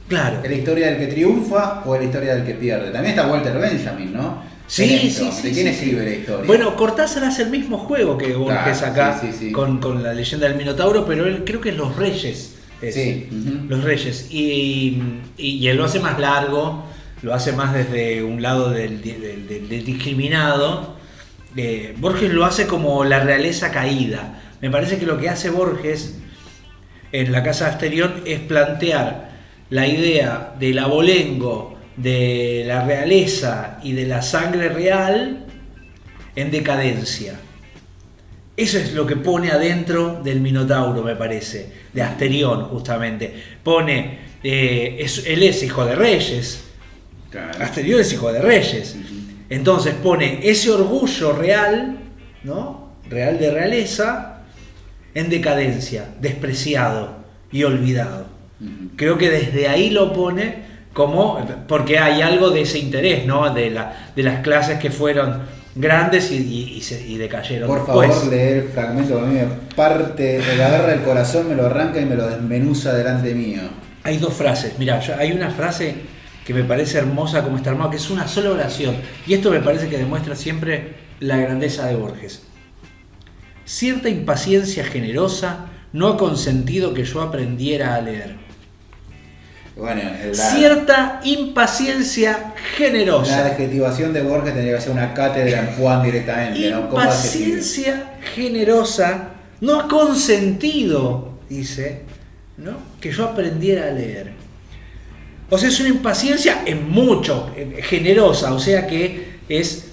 [0.08, 0.40] Claro.
[0.42, 2.90] ¿Es la historia del que triunfa o es la historia del que pierde?
[2.90, 4.42] También está Walter Benjamin, ¿no?
[4.66, 5.42] Sí, sí, sí.
[5.42, 6.46] ¿De quién la historia?
[6.46, 9.20] Bueno, Cortázar hace el mismo juego que Borges Claro, acá.
[9.52, 12.56] Con, con la leyenda del Minotauro, pero él creo que es Los Reyes.
[12.80, 12.94] es.
[12.94, 13.28] Sí.
[13.68, 14.28] Los Reyes.
[14.30, 15.02] Y,
[15.36, 16.84] y- y él lo hace más largo,
[17.22, 20.94] lo hace más desde un lado del, del- del- del discriminado.
[21.56, 24.40] Eh, Borges lo hace como la realeza caída.
[24.60, 26.16] Me parece que lo que hace Borges
[27.12, 29.30] en la Casa Asterión es plantear
[29.70, 35.46] la idea del abolengo, de la realeza y de la sangre real
[36.36, 37.34] en decadencia.
[38.56, 43.34] Eso es lo que pone adentro del Minotauro, me parece, de Asterión, justamente.
[43.62, 46.60] Pone, eh, es- él es hijo de reyes,
[47.30, 47.64] Claro.
[47.64, 48.94] Asterión es hijo de reyes.
[49.50, 51.98] Entonces pone ese orgullo real,
[52.44, 52.92] ¿no?
[53.10, 54.42] Real de realeza,
[55.14, 57.16] en decadencia, despreciado
[57.50, 58.26] y olvidado.
[58.94, 60.62] Creo que desde ahí lo pone
[60.94, 63.52] como, porque hay algo de ese interés, ¿no?
[63.52, 65.42] De, la, de las clases que fueron
[65.74, 68.10] grandes y, y- y se- y decayeron Por después.
[68.14, 71.66] favor, lee el fragmento que a mí me parte, me agarra el corazón, me lo
[71.66, 73.60] arranca y me lo desmenuza delante mío.
[74.04, 75.96] Hay dos frases, mira, hay una frase
[76.46, 78.94] que me parece hermosa como está armado, que es una sola oración.
[79.26, 82.42] Y esto me parece que demuestra siempre la grandeza de Borges.
[83.64, 88.36] Cierta impaciencia generosa no ha consentido que yo aprendiera a leer.
[89.76, 93.46] Bueno, la, Cierta impaciencia la generosa.
[93.46, 96.68] adjetivación de Borges tendría que ser una cátedra en Juan directamente.
[96.68, 102.02] Impaciencia generosa no ha consentido, dice,
[102.56, 102.76] ¿no?
[103.00, 104.32] que yo aprendiera a leer.
[105.50, 109.86] O sea, es una impaciencia en mucho, generosa, o sea que es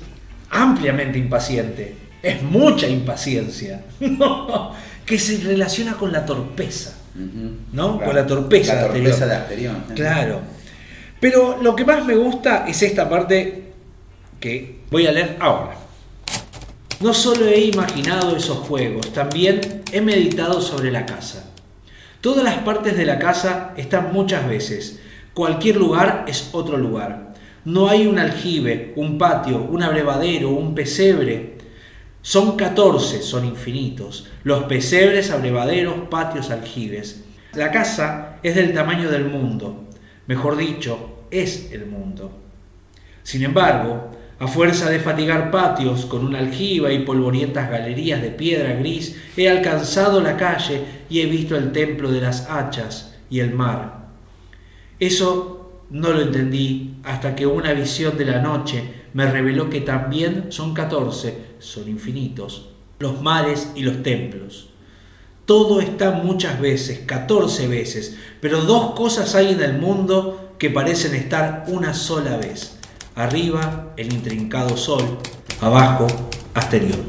[0.49, 1.95] ampliamente impaciente.
[2.21, 4.73] Es mucha impaciencia, ¿no?
[5.05, 7.00] que se relaciona con la torpeza.
[7.15, 7.97] ¿No?
[7.97, 8.05] Claro.
[8.05, 9.83] Con la torpeza La torpeza de Asterión.
[9.95, 10.41] Claro.
[11.19, 13.71] Pero lo que más me gusta es esta parte
[14.39, 15.75] que voy a leer ahora.
[16.99, 21.51] No solo he imaginado esos juegos, también he meditado sobre la casa.
[22.21, 24.99] Todas las partes de la casa están muchas veces.
[25.33, 27.33] Cualquier lugar es otro lugar.
[27.65, 31.57] No hay un aljibe, un patio, un abrevadero, un pesebre.
[32.21, 34.27] Son 14, son infinitos.
[34.43, 37.23] Los pesebres, abrevaderos, patios, aljibes.
[37.53, 39.85] La casa es del tamaño del mundo.
[40.27, 42.31] Mejor dicho, es el mundo.
[43.23, 48.73] Sin embargo, a fuerza de fatigar patios con una aljiba y polvorientas galerías de piedra
[48.73, 53.53] gris, he alcanzado la calle y he visto el templo de las hachas y el
[53.53, 54.07] mar.
[54.99, 60.45] Eso no lo entendí hasta que una visión de la noche me reveló que también
[60.49, 62.69] son 14, son infinitos,
[62.99, 64.69] los mares y los templos.
[65.45, 71.15] Todo está muchas veces, 14 veces, pero dos cosas hay en el mundo que parecen
[71.15, 72.77] estar una sola vez.
[73.15, 75.17] Arriba, el intrincado sol,
[75.59, 76.07] abajo,
[76.53, 76.99] Asterión.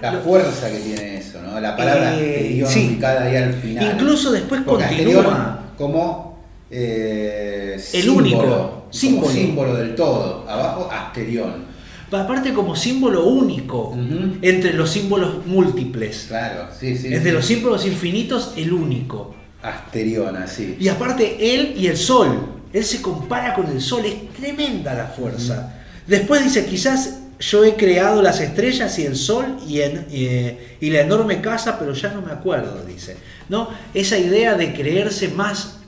[0.00, 1.60] La fuerza que tiene eso, ¿no?
[1.60, 2.88] La palabra Eh, Asterión sí.
[2.88, 3.92] ubicada ahí al final.
[3.94, 5.72] Incluso después Porque continúa.
[5.78, 9.32] Como eh, El símbolo, único, como símbolo.
[9.32, 10.44] símbolo del todo.
[10.48, 11.72] Abajo Asterión.
[12.12, 13.96] Aparte como símbolo único
[14.42, 16.26] entre los símbolos múltiples.
[16.28, 17.06] Claro, sí, sí.
[17.06, 17.36] Entre sí.
[17.36, 19.34] los símbolos infinitos, el único.
[19.62, 20.76] Asterión, así.
[20.78, 22.48] Y aparte él y el sol.
[22.72, 24.04] Él se compara con el sol.
[24.04, 25.74] Es tremenda la fuerza.
[26.06, 30.90] Después dice, quizás yo he creado las estrellas y el sol y, en- eh, y
[30.90, 33.16] la enorme casa, pero ya no me acuerdo, dice.
[33.48, 33.68] ¿No?
[33.94, 35.78] Esa idea de creerse más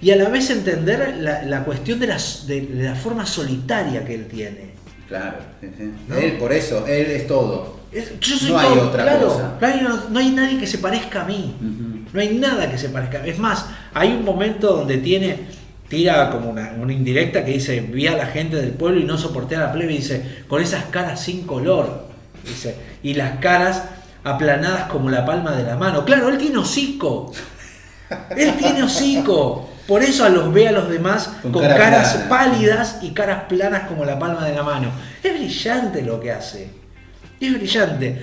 [0.00, 4.04] y a la vez entender la, la cuestión de, las- de- de la forma solitaria
[4.04, 4.70] que él tiene.
[5.08, 5.38] Claro.
[6.20, 7.76] Él, por eso, él es todo.
[7.92, 9.54] Es- Yo soy No hay otra claro, cosa.
[9.60, 11.54] Hay, no- no hay nadie que se parezca a mí.
[12.12, 13.24] No hay nada que se parezca.
[13.26, 15.38] Es más, hay un momento donde tiene,
[15.88, 19.16] tira como una, una indirecta que dice, vi a la gente del pueblo y no
[19.16, 22.06] soporté a la plebe, y dice, con esas caras sin color.
[22.44, 23.82] Dice, y las caras
[24.24, 26.04] aplanadas como la palma de la mano.
[26.04, 27.32] Claro, él tiene hocico.
[28.36, 29.70] Él tiene hocico.
[29.86, 32.28] Por eso a los ve a los demás Con con, cara caras plana.
[32.28, 34.90] pálidas y caras planas como la palma de la mano.
[35.22, 36.68] Es brillante lo que hace.
[37.40, 38.22] Es brillante.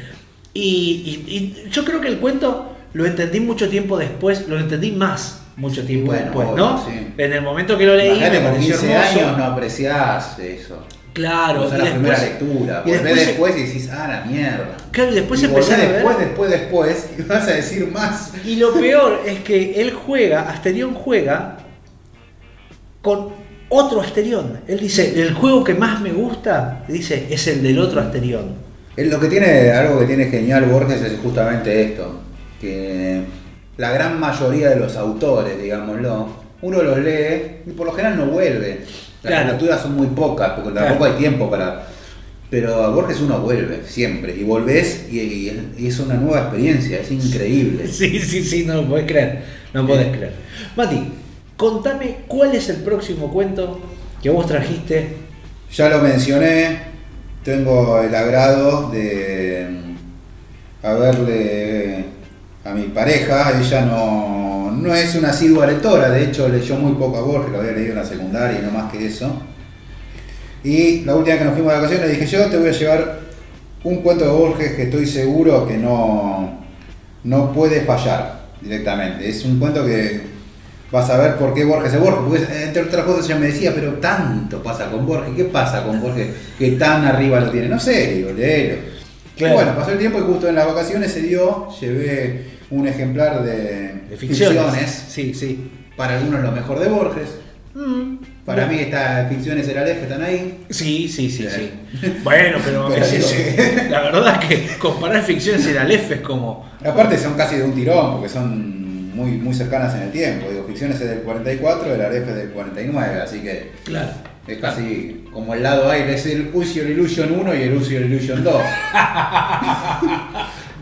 [0.54, 1.34] Y, y-
[1.66, 5.86] y yo creo que el cuento lo entendí mucho tiempo después, lo entendí más mucho
[5.86, 6.86] tiempo bueno, después, obvio, ¿no?
[6.86, 7.14] sí.
[7.18, 9.20] En el momento que lo leí, me Imagínate, con pareció 15 hermoso.
[9.20, 10.86] años no apreciás eso.
[11.14, 12.84] Claro, es la primera lectura.
[12.86, 14.76] y después- después y decís, ah, la mierda.
[14.92, 15.94] claro, y después y volvés a ver.
[15.94, 18.32] después, después, después, y vas a decir más.
[18.44, 21.58] Y lo peor es que él juega, Asterión juega
[23.02, 23.30] con
[23.70, 24.60] otro Asterión.
[24.68, 28.56] Él dice, el juego que más me gusta, dice, es el del otro Asterión.
[28.96, 32.22] Lo que tiene, algo que tiene genial Borges es justamente esto,
[32.62, 33.24] que
[33.78, 36.28] la gran mayoría de los autores, digámoslo,
[36.62, 38.82] uno los lee y por lo general no vuelve.
[39.24, 39.50] Las Claro.
[39.54, 40.88] lecturas son muy pocas, porque Claro.
[40.88, 41.88] tampoco hay tiempo para...
[42.50, 47.00] Pero a Borges uno vuelve, siempre, y volvés y, y- y es una nueva experiencia,
[47.00, 47.88] es increíble.
[47.88, 49.44] Sí, sí, sí, no lo podés creer.
[49.74, 50.34] No podés creer.
[50.76, 51.00] Mati,
[51.58, 53.80] contame cuál es el próximo cuento
[54.22, 55.16] que vos trajiste.
[55.74, 56.78] Ya lo mencioné,
[57.44, 59.68] tengo el agrado de
[60.84, 62.06] haberle
[62.66, 64.53] a mi pareja, ella no,
[64.84, 67.92] no es una asidua lectora, de hecho leyó muy poco a Borges, lo había leído
[67.92, 69.42] en la secundaria y no más que eso.
[70.64, 72.72] Y la última vez que nos fuimos de vacaciones le dije, yo te voy a
[72.72, 73.20] llevar
[73.84, 76.60] un cuento de Borges que estoy seguro que no,
[77.24, 79.30] no puede fallar directamente.
[79.30, 80.22] Es un cuento que
[80.92, 82.42] vas a ver por qué Borges es Borges.
[82.46, 85.34] Porque entre otras cosas ella me decía, pero tanto pasa con Borges.
[85.36, 87.68] ¿Qué pasa con Borges que tan arriba lo tiene?
[87.68, 88.94] No sé, digo, léelo.
[89.36, 89.54] Claro.
[89.54, 93.44] Y bueno, pasó el tiempo y justo en las vacaciones se dio, llevé un ejemplar
[93.44, 94.62] de, De ficciones.
[94.62, 95.06] ficciones.
[95.10, 95.72] Sí, sí.
[95.96, 97.30] Para algunos lo mejor de Borges.
[97.76, 98.18] Mm.
[98.46, 100.66] Para mí está Ficciones era Aleph, están ahí.
[100.70, 101.72] Sí, sí, sí, sí.
[102.24, 106.70] Bueno, pero, es- es- la verdad que comparar ficciones y el Aleph es como.
[106.86, 110.48] Aparte son casi de un tirón, porque son muy, muy cercanas en el tiempo.
[110.50, 114.10] Digo, Ficciones es del 44, el Aleph es del 49, así que Claro.
[114.48, 118.44] es casi como el lado A, es el Your Illusion 1 y el Your Illusion
[118.44, 118.54] 2.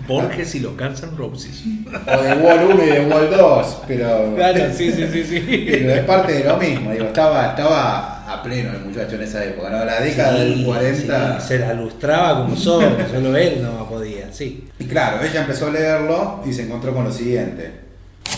[0.08, 1.64] Borges y los Guns N' Roses.
[2.08, 5.68] O de Wall 1 y de Wall 2, pero, Claro, sí, sí, sí, sí.
[5.70, 6.92] pero es parte de lo mismo.
[6.92, 9.84] Digo, estaba, estaba a pleno el muchacho en esa época, ¿no?
[9.86, 11.40] La década Sí, del 40.
[11.42, 14.68] sí, se la lustraba como solo, solo él no podía, sí.
[14.80, 17.72] Y claro, ella empezó a leerlo y se encontró con lo siguiente.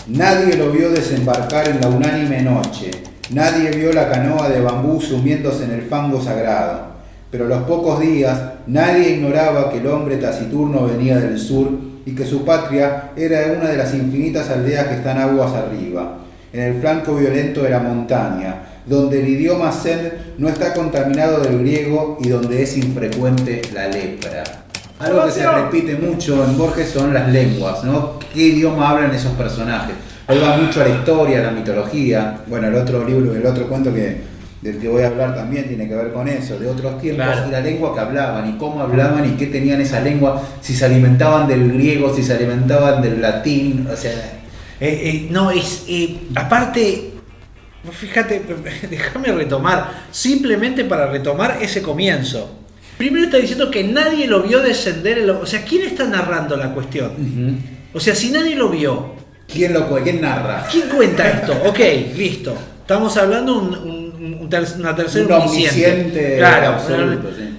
[0.08, 2.90] Nadie lo vio desembarcar en la unánime noche.
[3.30, 6.88] Nadie vio la canoa de bambú sumiéndose en el fango sagrado.
[7.30, 11.68] Pero los pocos días nadie ignoraba que el hombre taciturno venía del sur
[12.06, 16.18] y que su patria era una de las infinitas aldeas que están aguas arriba,
[16.52, 21.58] en el flanco violento de la montaña, donde el idioma zen no está contaminado del
[21.60, 24.44] griego y donde es infrecuente la lepra.
[24.98, 28.18] Algo que se repite mucho en Borges son las lenguas, ¿no?
[28.32, 29.94] ¿Qué idioma hablan esos personajes?
[30.28, 32.38] Él va mucho a la historia, a la mitología.
[32.46, 34.33] Bueno, el otro libro, el otro cuento que
[34.64, 37.48] del que voy a hablar también tiene que ver con eso, de otros tiempos Claro.
[37.48, 40.86] y la lengua que hablaban y cómo hablaban y qué tenían esa lengua, si se
[40.86, 44.12] alimentaban del griego, si se alimentaban del latín, o sea,
[44.80, 45.84] Eh, eh, no, es.
[45.86, 47.10] eh, aparte,
[47.92, 48.40] fíjate,
[48.90, 52.50] déjame retomar, simplemente para retomar ese comienzo.
[52.96, 56.72] Primero está diciendo que nadie lo vio descender, el- o sea, ¿quién está narrando la
[56.72, 57.12] cuestión?
[57.92, 59.12] O sea, si nadie lo vio,
[59.46, 60.66] ¿quién lo quién narra?
[60.72, 61.52] ¿quién cuenta esto?
[61.66, 61.80] Ok,
[62.16, 62.56] listo.
[62.80, 64.03] Estamos hablando un, un-
[64.40, 67.50] un ter- una tercera Un omnisciente Claro, absoluto, una- sí.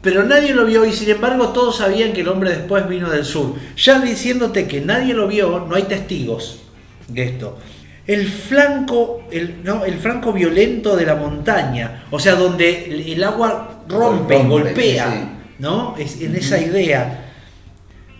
[0.00, 3.24] pero nadie lo vio y sin embargo todos sabían que el hombre después vino del
[3.24, 3.54] sur.
[3.76, 6.60] Ya diciéndote que nadie lo vio, no hay testigos
[7.08, 7.58] de esto.
[8.06, 13.24] El flanco, el, no, el flanco violento de la montaña, o sea, donde el, el
[13.24, 15.18] agua rompe, Rompe, golpea, sí.
[15.58, 15.94] ¿no?
[15.98, 17.20] Es en esa idea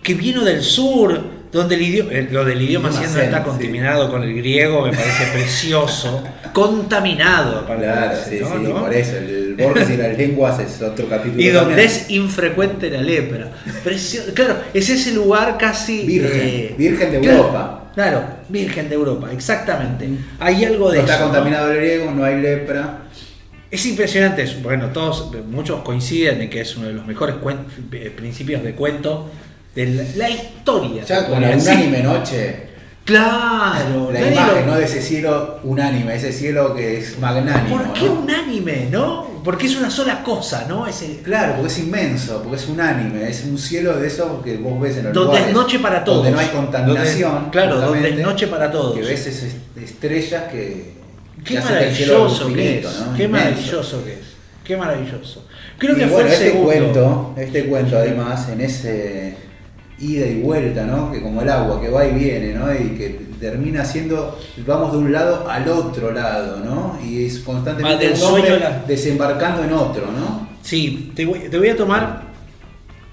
[0.01, 1.21] que vino del sur,
[1.55, 3.43] donde el idioma, eh, lo del idioma siendo está sí.
[3.45, 8.47] contaminado con el griego, me parece precioso, contaminado, aparte, Claro, sí, ¿no?
[8.47, 8.79] sí, ¿no?
[8.81, 11.41] por eso, el Borges y las lenguas es otro capítulo.
[11.41, 11.87] Y donde también.
[11.87, 13.51] es infrecuente la lepra.
[13.83, 16.05] Precio- claro, es ese lugar casi.
[16.05, 17.81] Virgen, eh, virgen de claro, Europa.
[17.95, 20.09] Claro, virgen de Europa, exactamente.
[20.39, 21.31] Hay algo de No está eso, ¿no?
[21.31, 22.99] contaminado el griego, no hay lepra.
[23.71, 27.35] Es impresionante, es- bueno, todos, muchos coinciden en que es uno de los mejores
[27.93, 29.31] eh, principios de cuento
[29.75, 31.03] de la, la historia.
[31.03, 31.69] Ya con decir.
[31.71, 32.65] unánime noche,
[33.05, 34.79] Claro, la imagen lo- ¿no?
[34.79, 37.77] de ese cielo unánime, ese cielo que es magnánimo.
[37.77, 38.13] ¿Por qué ¿no?
[38.21, 39.27] unánime, no?
[39.43, 40.87] Porque es una sola cosa, ¿no?
[40.87, 44.81] Ese, Claro, porque es inmenso, porque es unánime, es un cielo de esos que vos
[44.81, 46.17] ves en los Donde es noche para todos.
[46.23, 47.31] Donde no hay contaminación.
[47.33, 48.95] Donde- claro, donde es noche para todos.
[48.95, 50.95] Que ves esas estrellas que.
[51.43, 52.85] Qué maravilloso que es.
[52.85, 53.13] ¿no?
[53.15, 53.49] Qué Inmenso.
[53.51, 54.19] maravilloso que es.
[54.63, 55.45] Qué maravilloso.
[55.77, 56.65] Creo Y que fue bueno, el este segundo.
[56.65, 59.37] cuento, este cuento además, en ese
[59.99, 61.11] ida y vuelta, ¿no?
[61.11, 62.73] Que como el agua que va y viene, ¿no?
[62.73, 66.97] Y que termina siendo, vamos de un lado al otro lado, ¿no?
[67.05, 70.49] Y es constantemente del sueño la- desembarcando en otro, ¿no?
[70.61, 72.23] Sí, te voy, te voy a tomar.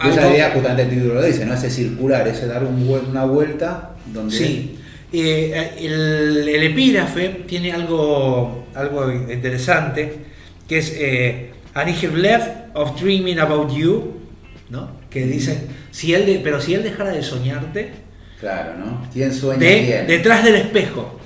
[0.04, 1.54] Esa idea justamente el título lo dice, ¿no?
[1.54, 4.36] Ese circular, ese dar un una vuelta donde...
[4.36, 4.78] Sí.
[5.14, 10.24] Eh, el, el epígrafe tiene algo, algo interesante,
[10.66, 11.50] que es eh,
[12.14, 14.14] left of dreaming about you,
[14.70, 15.01] ¿no?
[15.12, 17.92] Que dice, si él de- pero si él dejara de soñarte,
[18.40, 19.06] Claro, ¿no?
[19.12, 20.06] ¿Quién sueña de, quién?
[20.06, 21.20] detrás del espejo.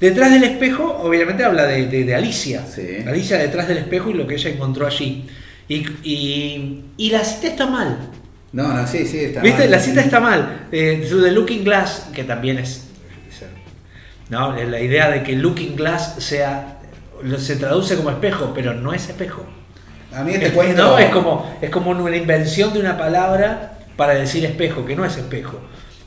[0.00, 2.64] Detrás del espejo, obviamente habla de, de- de Alicia.
[2.64, 2.98] Sí.
[3.06, 5.26] Alicia detrás del espejo y lo que ella encontró allí.
[5.68, 7.98] Y, y- y la cita está mal.
[8.52, 9.62] No, no, sí, sí, está ¿Viste?
[9.62, 9.70] mal.
[9.72, 10.66] La cita está mal.
[10.72, 12.84] Eh, the Looking Glass, que también es.
[14.30, 14.52] ¿no?
[14.56, 16.78] La idea de que Looking Glass sea.
[17.38, 19.44] se traduce como espejo, pero no es espejo.
[20.18, 20.82] A mí este Es, cuento...
[20.82, 25.04] no, es como, es como una invención de una palabra para decir espejo, que no
[25.04, 25.60] es espejo.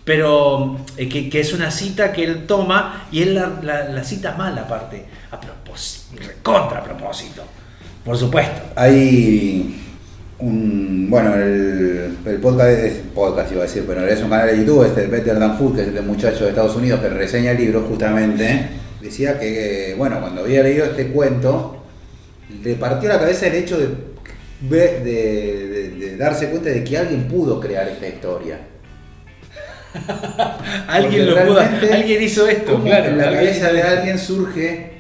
[0.04, 4.04] Pero eh, que, que es una cita que él toma y él la, la- la
[4.04, 5.06] cita mal aparte.
[5.32, 7.44] A propósito, contra a propósito.
[8.04, 8.62] Por supuesto.
[8.76, 9.80] Hay
[10.40, 11.08] un.
[11.10, 14.86] Bueno, el, el podcast es podcast, iba a decir, pero es un canal de YouTube,
[14.86, 17.84] este de Better Than Food, que es el muchacho de Estados Unidos que reseña libros
[17.88, 18.70] justamente.
[19.02, 21.81] Decía que, bueno, cuando había leído este cuento,
[22.64, 23.88] le partió la cabeza el hecho de,
[24.70, 28.60] de, de- de darse cuenta de que alguien pudo crear esta historia.
[30.88, 33.08] Alguien, lo pudo- alguien hizo esto, ¿cómo claro.
[33.10, 34.92] En la cabeza de alguien surge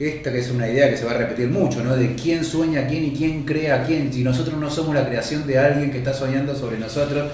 [0.00, 1.94] esta que es una idea que se va a repetir mucho, ¿no?
[1.94, 4.12] De quién sueña a quién y quién crea a quién.
[4.12, 7.30] Si nosotros no somos la creación de alguien que está soñando sobre nosotros.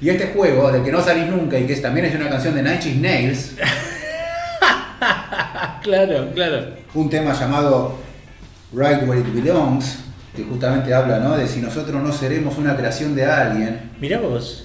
[0.00, 2.62] Y este juego, del que no salís nunca y que también es una canción de
[2.62, 3.52] Nine Inch Nails,
[5.82, 6.66] Claro, claro.
[6.94, 7.96] un tema llamado
[8.72, 9.98] Right Where It Belongs,
[10.34, 11.36] que justamente habla, ¿no?
[11.36, 13.90] De si nosotros no seremos una creación de alguien.
[14.00, 14.64] Mirá vos.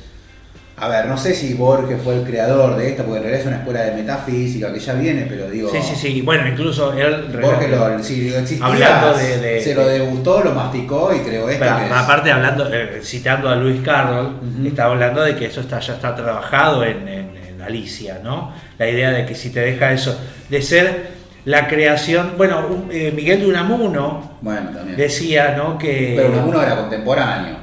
[0.77, 3.47] A ver, no sé si Borges fue el creador de esta, porque en realidad es
[3.47, 5.69] una escuela de metafísica que ya viene, pero digo.
[5.69, 6.21] Sí, sí, sí.
[6.23, 7.27] Bueno, incluso él.
[7.39, 11.63] Borges lo, si existía, Hablando de- de- se lo degustó, lo masticó y creó esto.
[11.63, 14.67] Pero, que es- aparte hablando, eh, citando a Luis Carroll, Ujú.
[14.67, 18.51] está hablando de que eso está, ya está trabajado en, en- en Alicia, ¿no?
[18.79, 23.11] La idea de que si te deja eso, de ser la creación, bueno, un- eh,
[23.15, 24.95] Miguel de Unamuno Bueno, también.
[24.97, 25.77] decía, ¿no?
[25.77, 27.55] Que Pero Unamuno era contemporáneo.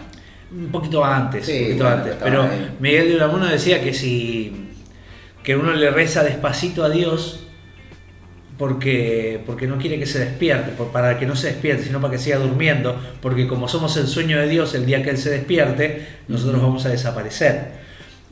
[0.50, 2.14] un poquito antes, Sí, un poquito bueno, antes.
[2.22, 2.70] Pero ahí.
[2.80, 4.64] Miguel de Unamuno decía que si
[5.44, 7.44] que uno le reza despacito a Dios
[8.58, 12.12] porque, porque no quiere que se despierte, por- para que no se despierte, sino para
[12.12, 15.30] que siga durmiendo, porque como somos el sueño de Dios, el día que Él se
[15.30, 17.78] despierte, nosotros vamos a desaparecer.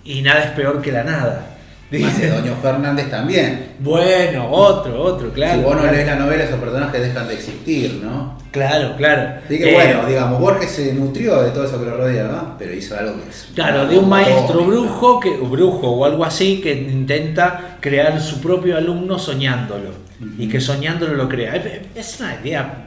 [0.05, 1.56] Y nada es peor que la nada.
[1.91, 2.05] Dice.
[2.05, 3.67] Macedonio Fernández también.
[3.79, 5.59] Bueno, otro, otro, claro.
[5.59, 5.95] si vos no claro.
[5.97, 8.37] lees la novela, esos personajes dejan de existir, ¿no?
[8.51, 9.41] Claro, claro.
[9.45, 12.57] Así que Eh, bueno, digamos, Borges se nutrió de todo eso que lo rodea, ¿no?
[12.59, 13.49] Pero hizo algo que es.
[13.55, 18.41] Claro, de un maestro brujo, que, o brujo o algo así, que intenta crear su
[18.41, 19.91] propio alumno soñándolo.
[20.39, 21.55] Y que soñándolo lo crea.
[21.95, 22.83] Es- una idea.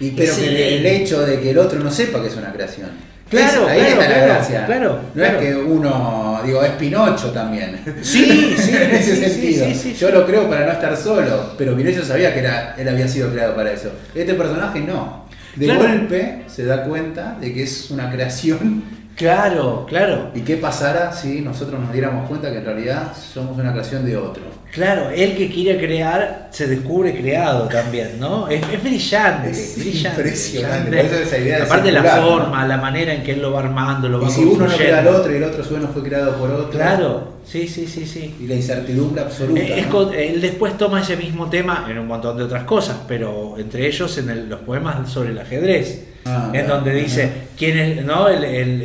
[0.00, 2.88] Y pero que el hecho de que el otro no sepa que es una creación.
[3.30, 4.66] Claro, ahí claro, está la claro, gracia.
[4.66, 5.38] claro, no claro.
[5.38, 7.80] es que uno, digo, es Pinocho también.
[8.02, 9.66] Sí, sí, en ese sí, sentido.
[9.72, 13.06] sí, Yo lo creo para no estar solo, pero Pinocho sabía que era, él había
[13.06, 13.92] sido creado para eso.
[14.14, 15.26] Este personaje no.
[15.54, 18.99] De golpe se da cuenta de que es una creación.
[19.20, 20.30] Claro, claro.
[20.34, 24.16] ¿Y qué pasara si nosotros nos diéramos cuenta que en realidad somos una creación de
[24.16, 24.42] otro?
[24.72, 28.48] Claro, el que quiere crear se descubre creado también, ¿no?
[28.48, 30.20] Es, es brillante, Es brillante.
[30.22, 30.96] impresionante, brillante.
[31.12, 32.30] por eso esa idea de Aparte la circular, ¿no?
[32.38, 34.74] forma, la manera en que él lo va armando, lo va Y si uno no
[34.74, 36.70] crea al otro y el otro sueno fue creado por otro.
[36.70, 38.34] Claro, sí, sí, sí, sí.
[38.40, 39.60] Y la incertidumbre absoluta.
[39.60, 39.92] Eh, es ¿no?
[39.92, 43.86] con- él después toma ese mismo tema en un montón de otras cosas, pero entre
[43.86, 48.04] ellos en el- los poemas sobre el ajedrez, Ah, en claro, donde dice quién es,
[48.04, 48.28] ¿no?
[48.28, 48.82] El, el,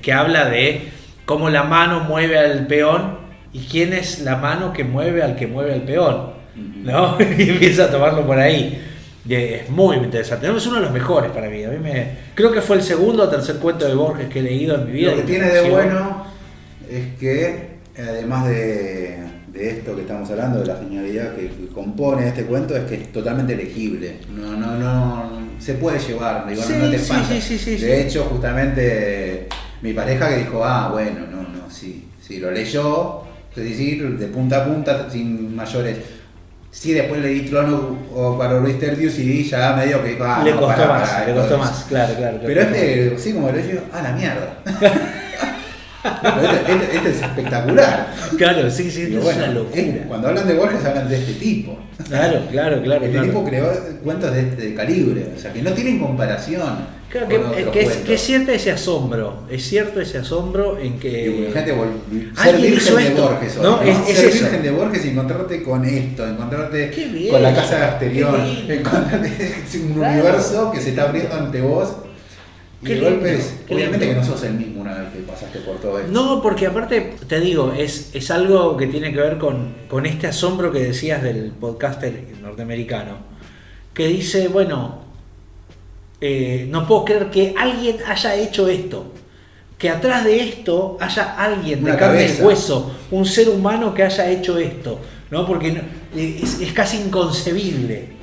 [0.00, 0.88] que habla de
[1.24, 3.18] cómo la mano mueve al peón
[3.52, 7.16] y quién es la mano que mueve al que mueve al peón, ¿no?
[7.38, 8.84] y empieza a tomarlo por ahí.
[9.26, 10.46] Y es muy interesante.
[10.46, 11.62] Es uno de los mejores para mí.
[11.62, 14.42] A mí me, creo que fue el segundo o tercer cuento de Borges que he
[14.42, 15.10] leído en mi vida.
[15.10, 16.24] Lo que tiene de bueno
[16.90, 19.18] es que, además de,
[19.52, 22.94] de esto que estamos hablando, de la genialidad que, que compone este cuento, es que
[22.94, 24.16] es totalmente legible.
[24.30, 28.00] No, no, no, se puede llevar, digo, Sí, no te sí, sí, sí, sí, de
[28.00, 29.48] hecho, justamente
[29.82, 33.22] mi pareja que dijo, ah, bueno, no, no, sí, sí, lo leyó,
[33.54, 35.98] es decir, de punta a punta, sin mayores.
[36.70, 40.60] Sí, después leí Trono o para Luis Terdius y ya medio que ah, le no,
[40.60, 42.38] costó pará, más, pará, le costó más, claro, claro.
[42.42, 42.76] pero claro.
[42.76, 44.58] este, sí, como lo digo, a la mierda.
[46.22, 48.14] Este, este- este es espectacular.
[48.36, 49.80] Claro, sí, sí, es una locura.
[49.80, 51.78] es- cuando hablan de Borges hablan de este tipo.
[52.08, 53.00] Claro, claro, claro.
[53.04, 53.26] Este claro.
[53.26, 53.72] tipo creó
[54.04, 56.98] cuentos de este calibre, o sea, que no tienen comparación.
[57.10, 58.06] Claro, que, otros que es, cuentos.
[58.06, 61.48] que es cierto ese asombro, es cierto ese asombro en que...
[61.54, 61.74] Gente
[62.42, 63.70] ser virgen hizo de esto, Borges hoy, ¿no?
[63.76, 63.82] ¿no?
[63.82, 64.38] Es- es ser eso.
[64.44, 68.34] virgen de Borges y encontrarte con esto, encontrarte bien, con la casa de Asterión,
[68.68, 70.12] encontrarte un Claro.
[70.12, 71.88] universo que se está abriendo ante vos.
[72.80, 75.12] Y Qué de lindo, golpe, es- qué obviamente que no sos el mismo una vez
[75.12, 76.12] que pasaste por todo esto.
[76.12, 80.28] No, porque aparte, te digo, es, es algo que tiene que ver con, con este
[80.28, 83.16] asombro que decías del podcaster norteamericano,
[83.94, 85.00] que dice, bueno,
[86.20, 89.12] eh, no puedo creer que alguien haya hecho esto,
[89.76, 94.02] que atrás de esto haya alguien de Una carne y hueso, un ser humano que
[94.04, 95.00] haya hecho esto,
[95.30, 95.46] ¿no?
[95.46, 95.68] Porque
[96.16, 98.16] eh, es, es casi inconcebible.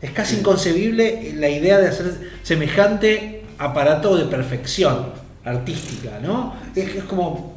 [0.00, 5.06] Es casi inconcebible la idea de hacer semejante aparato de perfección
[5.44, 6.54] artística, ¿no?
[6.74, 7.54] Es, es como,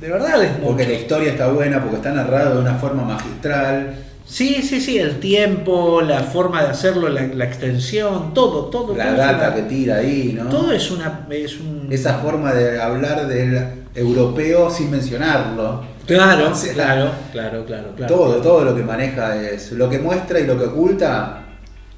[0.00, 3.94] de verdad es Porque la historia está buena, porque está narrado de una forma magistral.
[4.24, 8.94] Sí, sí, sí, el tiempo, la forma de hacerlo, la, la extensión, todo, todo.
[8.96, 10.48] La todo data una- que tira ahí, ¿no?
[10.48, 11.26] Todo es una.
[11.30, 11.88] Es un...
[11.90, 13.60] Esa forma de hablar del
[13.94, 15.82] europeo sin mencionarlo.
[16.06, 18.14] Claro, O sea, claro, claro, claro, claro.
[18.14, 21.42] Todo, todo lo que maneja es lo que muestra y lo que oculta.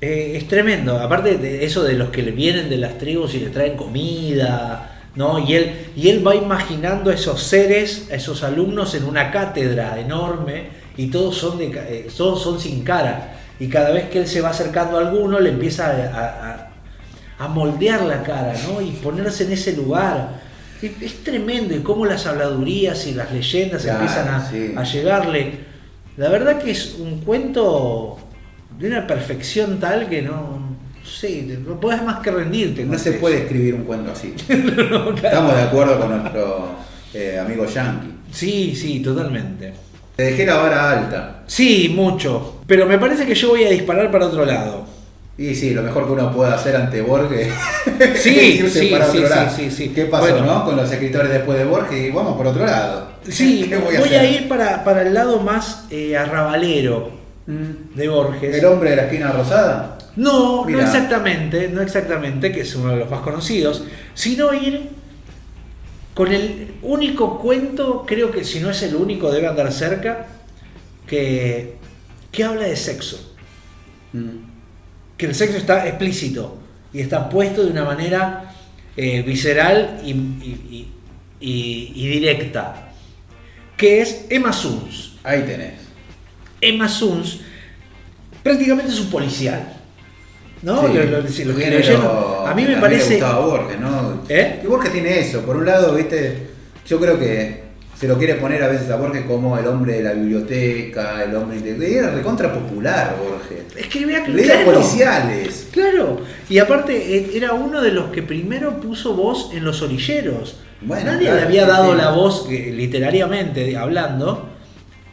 [0.03, 0.99] Eh, es tremendo.
[0.99, 4.91] Aparte de eso de los que le vienen de las tribus y le traen comida,
[5.15, 5.39] ¿no?
[5.39, 10.01] Y él, y él va imaginando a esos seres, a esos alumnos en una cátedra
[10.01, 10.65] enorme
[10.97, 13.37] y todos son, de, ca- eh, todos son sin cara.
[13.61, 16.25] Y cada vez que él se va acercando a alguno, le empieza a,
[17.39, 18.81] a- a moldear la cara, ¿no?
[18.81, 20.41] Y ponerse en ese lugar.
[20.83, 24.75] Es, es tremendo y cómo las habladurías y las leyendas Claro, empiezan a, sí.
[24.77, 25.61] a llegarle.
[26.17, 28.19] La verdad que es un cuento
[28.79, 32.85] de una perfección tal que no, no sé, no puedes más que rendirte.
[32.85, 34.35] No se puede escribir un cuento así.
[34.49, 36.71] Estamos de acuerdo con nuestro
[37.15, 38.15] eh, amigo Yankee.
[38.31, 39.73] Sí, sí, totalmente.
[40.17, 41.43] Te dejé la vara alta.
[41.47, 42.61] Sí, mucho.
[42.67, 44.87] Pero me parece que yo voy a disparar para otro lado.
[45.39, 47.49] Y sí, lo mejor que uno puede hacer ante Borges
[48.17, 49.57] Sí, es sí, para sí, otro sí, lado.
[49.57, 49.89] sí, sí.
[49.89, 50.45] ¿Qué pasó, Bueno.
[50.45, 50.65] no?
[50.65, 53.09] Con los escritores después de Borges y vamos por otro lado.
[53.29, 58.55] Sí, ¿Qué voy, voy a ir para, para el lado más eh, arrabalero de Borges.
[58.57, 59.99] ¿El hombre de la esquina rosada?
[60.17, 63.85] No, no exactamente, no exactamente, que es uno de los más conocidos,
[64.15, 64.91] sino ir
[66.15, 70.27] con el único cuento, creo que si no es el único debe andar cerca,
[71.07, 71.75] que,
[72.31, 73.35] que habla de sexo.
[74.13, 74.29] Mm.
[75.17, 76.59] Que el sexo está explícito
[76.93, 78.53] y está puesto de una manera
[78.97, 80.93] eh, visceral y, y- y-
[81.41, 82.93] y- y directa,
[83.77, 85.17] que es Emma Suns.
[85.25, 85.82] Ahí tenés.
[86.63, 87.41] Emma Suns
[88.43, 89.75] prácticamente es un policial.
[90.63, 90.81] ¿No?
[90.87, 91.67] Sí, Lo- lo- si que
[92.47, 93.15] a mí me parece.
[93.17, 94.23] Gustaba Borges, ¿no?
[94.29, 94.61] ¿Eh?
[94.63, 95.41] Y Borges tiene eso.
[95.43, 96.47] Por un lado, viste,
[96.87, 97.63] yo creo que
[97.99, 101.35] se lo quiere poner a veces a Borges como el hombre de la biblioteca, el
[101.35, 101.59] hombre.
[101.59, 103.77] Y era recontra popular Borges.
[103.77, 104.73] Escribía Leía claro.
[104.73, 105.67] policiales.
[105.73, 110.61] Claro, y aparte eh, era uno de los que primero puso voz en los orilleros.
[110.81, 111.99] Bueno, Nadie claro, le había dado sí.
[111.99, 114.49] la voz, eh, literariamente hablando,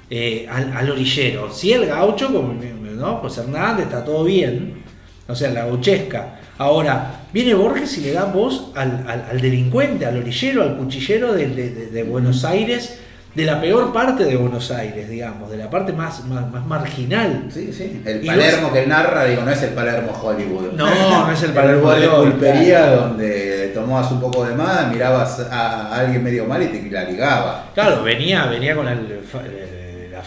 [0.10, 1.52] eh, al, al orillero.
[1.54, 2.54] Sí, el gaucho, como
[2.96, 3.18] ¿no?
[3.18, 4.84] José Hernández, está todo bien,
[5.28, 6.40] o sea, la gauchesca.
[6.58, 11.32] Ahora, viene Borges y le da voz al, al- al delincuente, al orillero, al cuchillero
[11.34, 13.00] de, de- de- de Buenos Aires,
[13.34, 17.46] de la peor parte de Buenos Aires, digamos, de la parte más, más, más marginal.
[17.54, 18.02] Sí, sí.
[18.04, 20.74] El Palermo que él narra, digo, no es el Palermo Hollywood.
[20.74, 20.88] No,
[21.28, 23.02] no es el Palermo de pulpería claro.
[23.02, 27.70] donde tomabas un poco de más, mirabas a alguien medio mal y te la ligaba.
[27.74, 29.79] Claro, venía, venía con el fa- eh,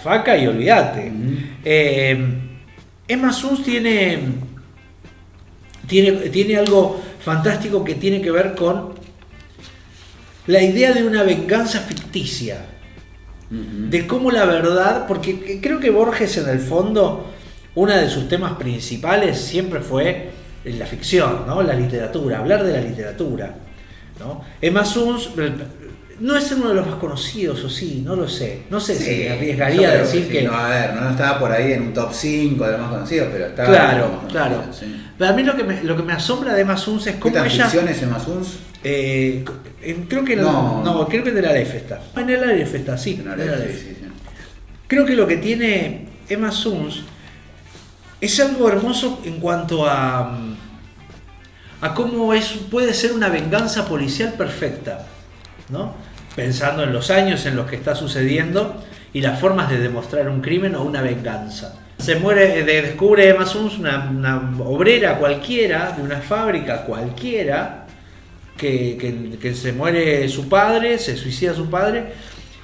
[0.02, 1.12] faca y olvídate.
[1.64, 2.38] Eh,
[3.08, 4.18] Emma Suns tiene,
[5.86, 8.94] tiene, tiene algo fantástico que tiene que ver con
[10.46, 12.66] la idea de una venganza ficticia.
[13.50, 17.30] De cómo la verdad, porque que- creo que Borges en el fondo,
[17.74, 20.30] uno de sus temas principales siempre fue
[20.64, 21.60] la ficción, ¿no?
[21.62, 23.54] la literatura, hablar de la literatura.
[24.18, 24.42] ¿no?
[24.60, 25.28] Emma Suns
[26.22, 28.62] no es uno de los más conocidos, o sí, no lo sé.
[28.70, 30.42] No sé si me yo arriesgaría a decir sí, que.
[30.42, 33.28] No, a ver, no estaba por ahí en un top 5 de los más conocidos,
[33.32, 33.68] pero estaba.
[33.68, 34.56] Claro, en los claro.
[34.60, 35.06] conocidos, sí.
[35.18, 37.20] Pero a mí lo que me, lo que me asombra de Emma Suns es ¿Qué
[37.20, 37.64] cómo ella.
[37.66, 38.58] ficción es Emma Suns?
[38.84, 39.44] eh,
[39.82, 40.82] en- creo que en el- No.
[40.84, 42.00] no, creo que en el Aleph está.
[42.16, 43.20] En el Aleph está, sí.
[43.24, 43.78] En el sí, Aleph.
[43.80, 44.06] sí, sí.
[44.88, 47.02] Creo que lo que tiene Emma Suns
[48.20, 50.38] es algo hermoso en cuanto a,
[51.80, 55.06] a cómo es, puede ser una venganza policial perfecta,
[55.68, 55.94] ¿no?
[56.36, 60.40] Pensando en los años en los que está sucediendo y las formas de demostrar un
[60.40, 61.78] crimen o una venganza.
[61.98, 67.86] Se muere, eh, de- descubre Emma Suns una, una obrera cualquiera, de una fábrica cualquiera,
[68.56, 72.12] que se muere su padre, se suicida su padre,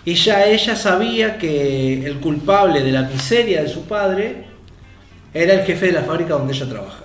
[0.04, 4.44] y ya ella sabía que el culpable de la miseria de su padre
[5.34, 7.04] era el jefe de la fábrica donde ella trabaja.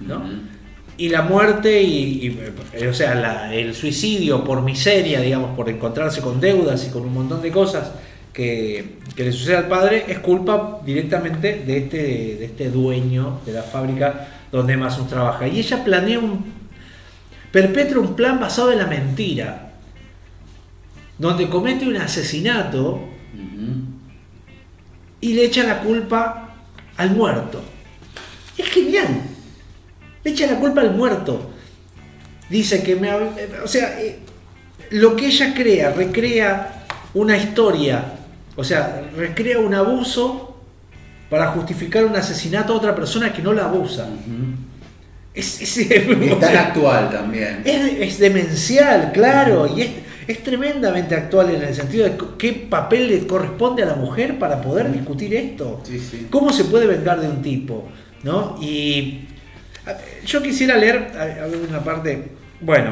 [0.00, 0.22] ¿no?
[1.00, 2.40] Y la muerte, y, y,
[2.74, 7.02] eh, o sea, la- el suicidio por miseria, digamos, por encontrarse con deudas y con
[7.02, 7.90] un montón de cosas
[8.34, 13.52] que, que le sucede al padre, es culpa directamente de este, de este dueño de
[13.54, 15.48] la fábrica donde Masus trabaja.
[15.48, 16.44] Y ella planea un,
[17.50, 19.72] perpetra un plan basado en la mentira,
[21.18, 23.00] donde comete un asesinato
[25.22, 26.56] y le echa la culpa
[26.98, 27.62] al muerto.
[28.58, 29.22] Es genial.
[30.24, 31.50] Le echa la culpa al muerto.
[32.48, 33.10] Dice que me...
[33.10, 33.30] hab-
[33.64, 34.18] O sea, eh,
[34.90, 38.04] lo que ella crea, recrea una historia,
[38.56, 40.56] o sea, recrea un abuso
[41.28, 44.08] para justificar un asesinato a otra persona que no la abusa.
[45.32, 47.62] Es, es- Y es tan actual también.
[47.64, 49.90] es- es demencial, claro, y es,
[50.26, 54.60] es tremendamente actual en el sentido de qué papel le corresponde a la mujer para
[54.60, 55.80] poder discutir esto.
[55.84, 56.26] Sí, sí.
[56.30, 57.88] ¿Cómo se puede vengar de un tipo?
[58.24, 58.58] ¿No?
[58.60, 59.20] Y
[60.26, 62.28] yo quisiera leer a- a ver una parte,
[62.60, 62.90] bueno,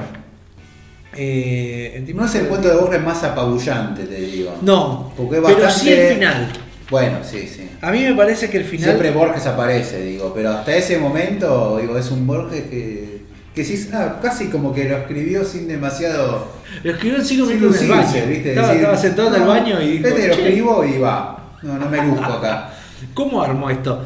[1.16, 4.56] eh, No es el cuento de Borges más apabullante, te digo.
[4.62, 6.48] no, Porque es pero bastante- sí el final.
[6.90, 7.68] Bueno, sí, sí.
[7.82, 8.84] A mí me parece que el final...
[8.90, 13.20] Siempre Borges aparece, digo, pero hasta ese momento, digo, es un Borges que,
[13.54, 16.50] que sí, ah, casi como que lo escribió sin demasiado.
[16.82, 18.30] Lo escribió en cinco sin minutos en el lucirse, baño.
[18.32, 18.48] ¿viste?
[18.50, 21.44] Estaba, Decir, estaba sentado en el baño y dijo, Este lo "Che, escribo y va.
[21.62, 22.70] No, no me luzco acá.
[23.14, 24.04] ¿Cómo armó esto?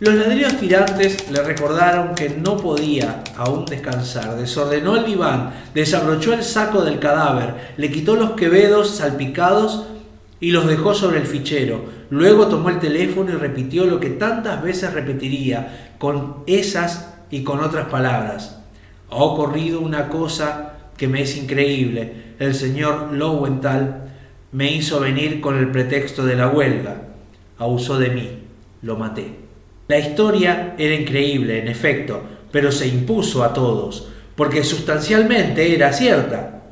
[0.00, 4.34] Los ladrillos tirantes le recordaron que no podía aún descansar.
[4.34, 9.88] Desordenó el diván, desabrochó el saco del cadáver, le quitó los quevedos salpicados
[10.40, 11.84] y los dejó sobre el fichero.
[12.08, 17.60] Luego tomó el teléfono y repitió lo que tantas veces repetiría, con esas y con
[17.60, 18.58] otras palabras.
[19.10, 22.34] Ha ocurrido una cosa que me es increíble.
[22.38, 24.10] El señor Lowenthal
[24.52, 27.02] me hizo venir con el pretexto de la huelga.
[27.58, 28.38] Abusó de mí.
[28.80, 29.39] Lo maté.
[29.90, 32.22] La historia era increíble, en efecto,
[32.52, 36.62] pero se impuso a todos, porque sustancialmente era cierta.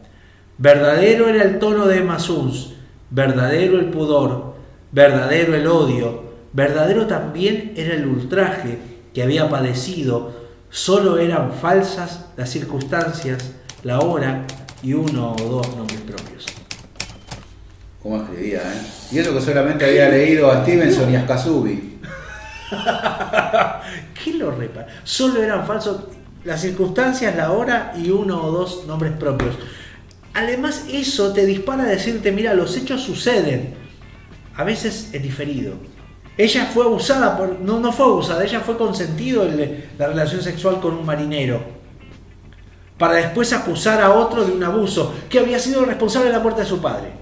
[0.57, 2.75] Verdadero era el tono de Emma Suns,
[3.11, 4.55] verdadero el pudor,
[4.93, 8.79] verdadero el odio, verdadero también era el ultraje
[9.13, 10.31] que había padecido,
[10.71, 13.51] solo eran falsas las circunstancias,
[13.83, 14.45] la hora
[14.81, 16.47] y uno o dos nombres propios.
[18.01, 18.87] ¿Cómo escribía, eh?
[19.11, 21.88] Y eso que solamente había leído a Stevenson y a Skazubi.
[24.25, 24.89] ¿Qué lo repara?
[25.05, 26.05] Solo eran falsos
[26.45, 29.55] las circunstancias, la hora y uno o dos nombres propios.
[30.35, 33.75] Además, eso te dispara a decirte, mira, los hechos suceden.
[34.57, 35.75] A veces es diferido.
[36.37, 40.81] Ella fue abusada, por, no, no fue abusada, ella fue consentido en la relación sexual
[40.81, 41.61] con un marinero.
[42.97, 46.41] Para después acusar a otro de un abuso, que había sido el responsable de la
[46.41, 47.13] muerte de su padre.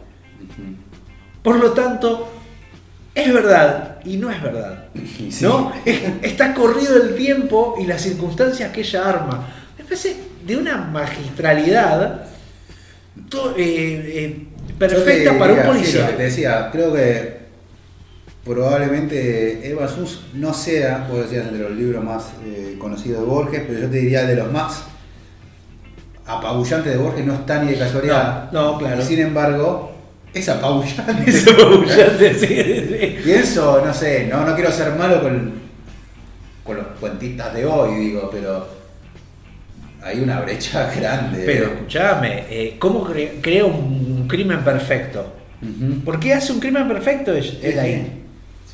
[1.43, 2.29] Por lo tanto,
[3.17, 4.85] es verdad y no es verdad.
[5.29, 5.45] Sí.
[5.45, 5.73] ¿No?
[6.23, 9.49] Está corrido el tiempo y las circunstancias que ella arma.
[9.77, 12.27] Me parece de una magistralidad
[13.29, 14.47] to- eh, eh,
[14.79, 16.17] perfecta te para un sí, policía.
[16.17, 17.37] te decía, creo que
[18.45, 23.63] probablemente Eva Sus no sea, vos decías, entre los libros más eh, conocidos de Borges,
[23.67, 24.85] pero yo te diría de los más
[26.27, 28.51] apabullantes de Borges, no está ni de casualidad.
[28.53, 29.03] No, no, claro.
[29.03, 29.96] Sin embargo,
[30.41, 31.25] es apabullante.
[31.31, 33.17] Es apabullante, sí, sí.
[33.25, 35.53] Pienso, no sé, no, no quiero ser malo con,
[36.65, 38.67] con los cuentistas de hoy, digo, pero
[40.03, 41.43] hay una brecha grande.
[41.45, 45.33] Pero escúchame, eh, ¿cómo cre- crea un, un crimen perfecto?
[45.63, 46.01] Ujú.
[46.05, 47.33] ¿Por qué hace un crimen perfecto
[47.63, 48.16] él ahí?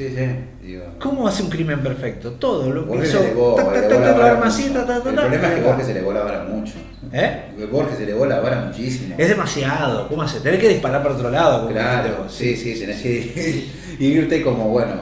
[0.08, 0.66] Sí, sí.
[0.66, 2.32] Digo, ¿Cómo hace un crimen perfecto?
[2.32, 3.18] Todo lo que hizo.
[5.08, 5.60] El problema es que.
[5.66, 6.72] Borges se elevó la vara mucho.
[7.12, 7.42] ¿Eh?
[7.70, 9.14] Borges se elevó la vara muchísimo.
[9.18, 10.08] Es demasiado.
[10.08, 10.40] ¿Cómo hace?
[10.40, 11.68] Tenés que disparar para otro lado.
[11.68, 13.66] Claro, sí, sí, tenés que
[14.00, 14.94] irte como, bueno,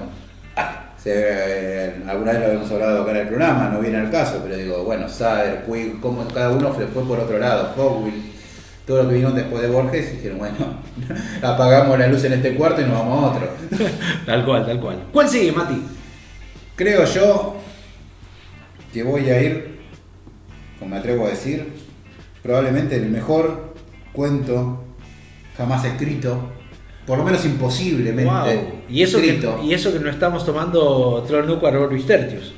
[1.02, 4.40] se- eh, alguna vez lo habíamos hablado acá en el programa, no viene al caso,
[4.42, 8.29] pero digo, bueno, Sader, Puig, como cada uno fue por otro lado, Fogwill,
[8.90, 10.56] todo lo que vino después de Borges, dijeron, bueno,
[11.42, 13.48] apagamos la luz en este cuarto y nos vamos a otro.
[14.26, 15.04] Tal cual, tal cual.
[15.12, 15.80] ¿Cuál sigue, Mati?
[16.74, 17.54] Creo yo
[18.92, 19.78] que voy a ir,
[20.80, 21.72] como me atrevo a decir,
[22.42, 23.74] probablemente el mejor
[24.12, 24.82] cuento
[25.56, 26.50] jamás escrito,
[27.06, 28.72] por lo menos imposiblemente Wow.
[28.88, 29.60] Y eso, que, escrito.
[29.62, 32.54] y eso que no estamos tomando Tronuquar Orbis Tertius.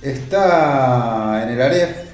[0.00, 2.09] Está en el Aleph,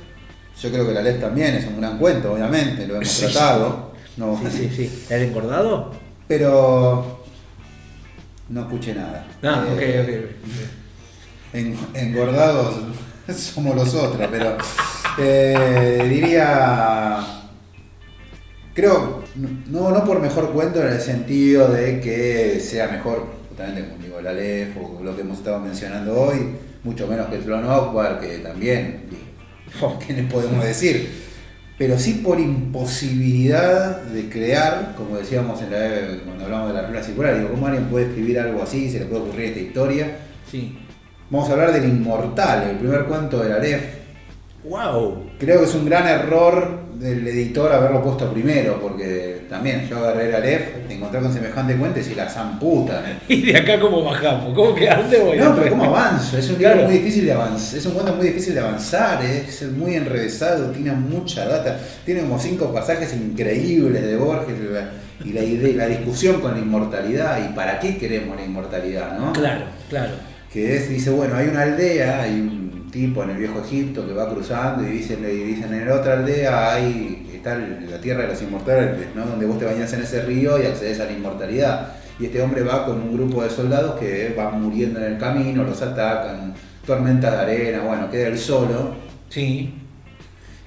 [0.61, 3.93] yo creo que el Aleph también es un gran cuento, obviamente, lo hemos Sí, tratado,
[4.17, 5.05] no, Sí, sí, sí.
[5.11, 5.93] ¿El engordado?
[6.29, 7.25] pero
[8.49, 9.27] no escuché nada.
[9.43, 11.55] Ah, Eh, ok, ok.
[11.55, 12.75] en- engordados
[13.37, 14.57] somos los otros, pero
[15.19, 17.19] eh, diría,
[18.75, 19.23] creo,
[19.69, 24.19] no, no por mejor cuento en el sentido de que sea mejor, justamente como digo,
[24.19, 28.39] el Aleph o lo que hemos estado mencionando hoy, mucho menos que el Hawkward, que
[28.39, 29.05] también,
[30.07, 31.27] ¿qué les podemos decir?
[31.79, 37.03] Pero sí por imposibilidad de crear, como decíamos en la, cuando hablamos de la regla
[37.03, 38.91] circular, digo, ¿cómo alguien puede escribir algo así?
[38.91, 40.17] ¿Se le puede ocurrir esta historia?
[40.51, 40.79] Sí.
[41.29, 43.83] Vamos a hablar del Inmortal, el primer cuento del Aleph.
[44.65, 45.31] ¡Wow!
[45.39, 50.29] Creo que es un gran error del editor haberlo puesto primero, porque también yo agarré
[50.29, 53.03] el Aleph, te encontré con semejante cuento y si la zamputa.
[53.29, 54.55] ¿Y de acá cómo bajamos?
[54.55, 55.37] ¿Cómo que dónde voy?
[55.39, 56.39] No, pero ¿cómo avanzo?
[56.39, 56.89] Es un libro Claro.
[56.89, 60.93] muy difícil de avanzar, es un cuento muy difícil de avanzar, es muy enrevesado, tiene
[60.93, 64.91] mucha data, tiene como cinco pasajes increíbles de Borges la-
[65.25, 69.33] y la, idea, la discusión con la inmortalidad y para qué queremos la inmortalidad, ¿no?
[69.33, 70.13] Claro, claro.
[70.53, 74.13] que es, dice, bueno, hay una aldea, hay un tipo en el viejo Egipto que
[74.13, 78.43] va cruzando y dicen, y dicen en otra aldea hay, está la tierra de los
[78.43, 79.27] inmortales, ¿no?
[79.27, 81.89] donde vos te bañas en ese río y accedes a la inmortalidad.
[82.19, 85.65] Y este hombre va con un grupo de soldados que van muriendo en el camino,
[85.65, 86.55] los atacan,
[86.87, 88.95] tormenta de arena, bueno, queda él solo.
[89.29, 89.75] Sí.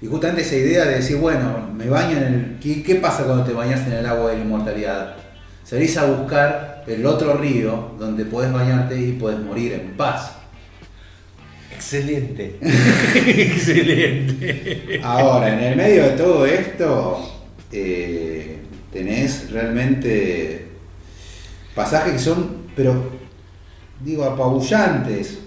[0.02, 2.58] Y justamente esa idea de decir, bueno, me baño en el...
[2.62, 5.16] ¿Qué, qué pasa cuando te bañas en el agua de la inmortalidad?
[5.64, 10.39] Salís a buscar el otro río donde podés bañarte y podés morir en paz.
[11.80, 12.58] Excelente.
[13.16, 15.00] Excelente.
[15.02, 17.20] Ahora, en el medio de todo esto,
[17.72, 18.58] eh,
[18.92, 20.68] tenés realmente
[21.74, 23.02] pasajes que son, pero
[24.04, 25.40] digo, apabullantes.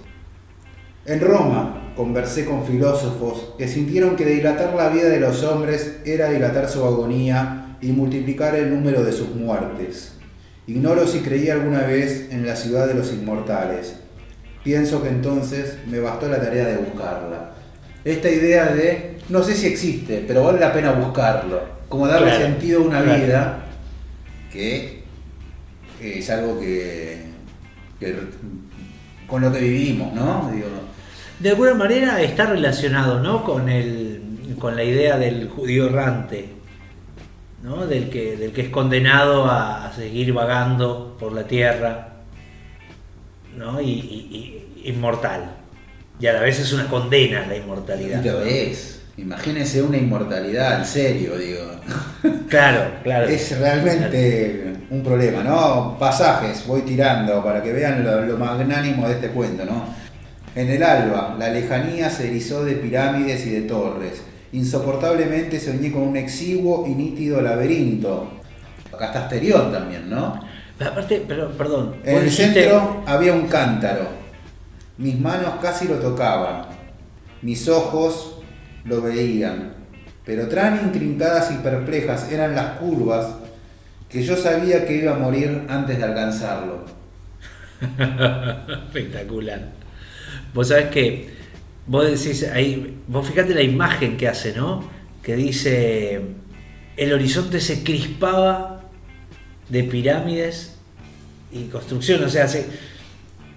[1.04, 6.30] En Roma conversé con filósofos que sintieron que dilatar la vida de los hombres era
[6.30, 10.14] dilatar su agonía y multiplicar el número de sus muertes.
[10.66, 14.01] Ignoro si creí alguna vez en la ciudad de los inmortales.
[14.62, 17.50] Pienso que entonces me bastó la tarea de buscarla.
[18.04, 21.60] Esta idea de, no sé si existe, pero vale la pena buscarlo.
[21.88, 23.22] Como darle Claro, sentido a una claro.
[23.24, 23.64] vida
[24.52, 25.02] que
[26.00, 27.22] es algo que,
[28.00, 28.16] que
[29.26, 30.50] con lo que vivimos, ¿no?
[30.52, 30.66] Digo,
[31.38, 33.44] De alguna manera está relacionado, ¿no?
[33.44, 36.48] Con el, con la idea del judío errante,
[37.62, 37.86] ¿no?
[37.86, 42.11] Del que, del que es condenado a, a seguir vagando por la tierra,
[43.62, 43.80] ¿no?
[43.80, 45.56] Y, y- y- inmortal.
[46.20, 48.22] Y a la vez es una condena la inmortalidad.
[48.22, 49.00] y lo es.
[49.16, 51.60] Imagínense una inmortalidad, en serio, digo.
[52.48, 53.26] Claro, claro.
[53.28, 55.96] Es realmente un problema, ¿no?
[55.98, 59.86] Pasajes, voy tirando para que vean lo, lo magnánimo de este cuento, ¿no?
[60.54, 64.22] En el alba, la lejanía se erizó de pirámides y de torres.
[64.52, 68.30] Insoportablemente soñé con un exiguo y nítido laberinto.
[68.92, 70.38] Acá está Asterión también, ¿no?
[70.86, 71.96] Aparte, pero, perdón.
[72.04, 74.06] En el dijiste- centro había un cántaro.
[74.98, 76.66] Mis manos casi lo tocaban.
[77.42, 78.38] Mis ojos
[78.84, 79.74] lo veían.
[80.24, 83.26] Pero tan intrincadas y perplejas eran las curvas
[84.08, 86.84] que yo sabía que iba a morir antes de alcanzarlo.
[88.86, 89.70] Espectacular.
[90.54, 91.30] Vos sabés que
[91.86, 94.84] vos decís ahí, vos fíjate la imagen que hace, ¿no?
[95.22, 96.20] Que dice
[96.96, 98.82] el horizonte se crispaba
[99.68, 100.71] de pirámides
[101.52, 102.66] y construcción, o sea, se,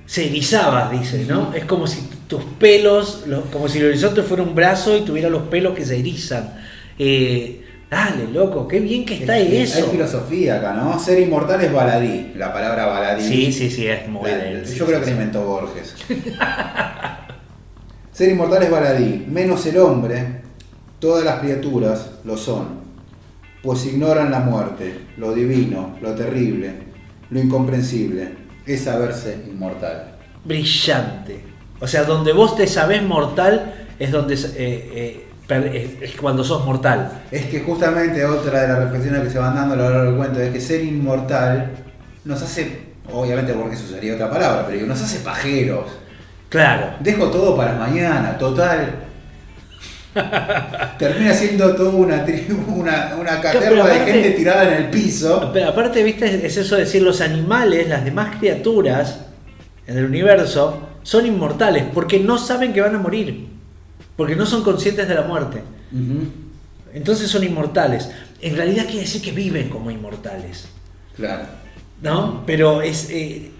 [0.05, 1.53] se erizaba, dice, ¿no?
[1.53, 5.29] Es como si tus pelos, lo- como si el horizonte fuera un brazo y tuviera
[5.29, 6.53] los pelos que se erizan.
[6.99, 9.87] Eh, dale, loco, qué bien que está Hay eso.
[9.89, 10.99] filosofía acá, ¿no?
[10.99, 13.23] Ser inmortal es baladí, la palabra baladí.
[13.23, 15.95] Sí, sí, sí, es muy La- sí, Yo creo sí, que la inventó Borges.
[18.11, 20.41] Ser inmortal es baladí, menos el hombre,
[20.99, 22.79] todas las criaturas lo son,
[23.61, 26.71] pues ignoran la muerte, lo divino, lo terrible,
[27.29, 28.29] lo incomprensible,
[28.65, 30.15] es saberse inmortal.
[30.43, 31.39] brillante.
[31.79, 37.23] O sea, donde vos te sabés mortal es donde eh, eh, es, cuando sos mortal.
[37.31, 40.15] Es que justamente otra de las reflexiones que se van dando a lo largo del
[40.15, 41.71] cuento es que ser inmortal
[42.23, 42.79] nos hace,
[43.11, 45.85] obviamente porque eso sería otra palabra, pero nos hace pajeros.
[46.49, 46.95] Claro.
[46.99, 49.04] Dejo todo para mañana, total.
[50.97, 52.25] Termina siendo toda una,
[52.67, 55.49] una, una caterva de gente tirada en el piso.
[55.53, 59.19] Pero aparte, viste, es eso de decir los animales, las demás criaturas
[59.87, 63.47] en el universo son inmortales porque no saben que van a morir.
[64.15, 65.61] Porque no son conscientes de la muerte.
[66.93, 68.09] Entonces son inmortales.
[68.41, 70.67] En realidad quiere decir que viven como inmortales.
[71.15, 71.43] Claro.
[72.01, 72.43] ¿No?
[72.45, 73.09] Pero es.
[73.09, 73.51] eh,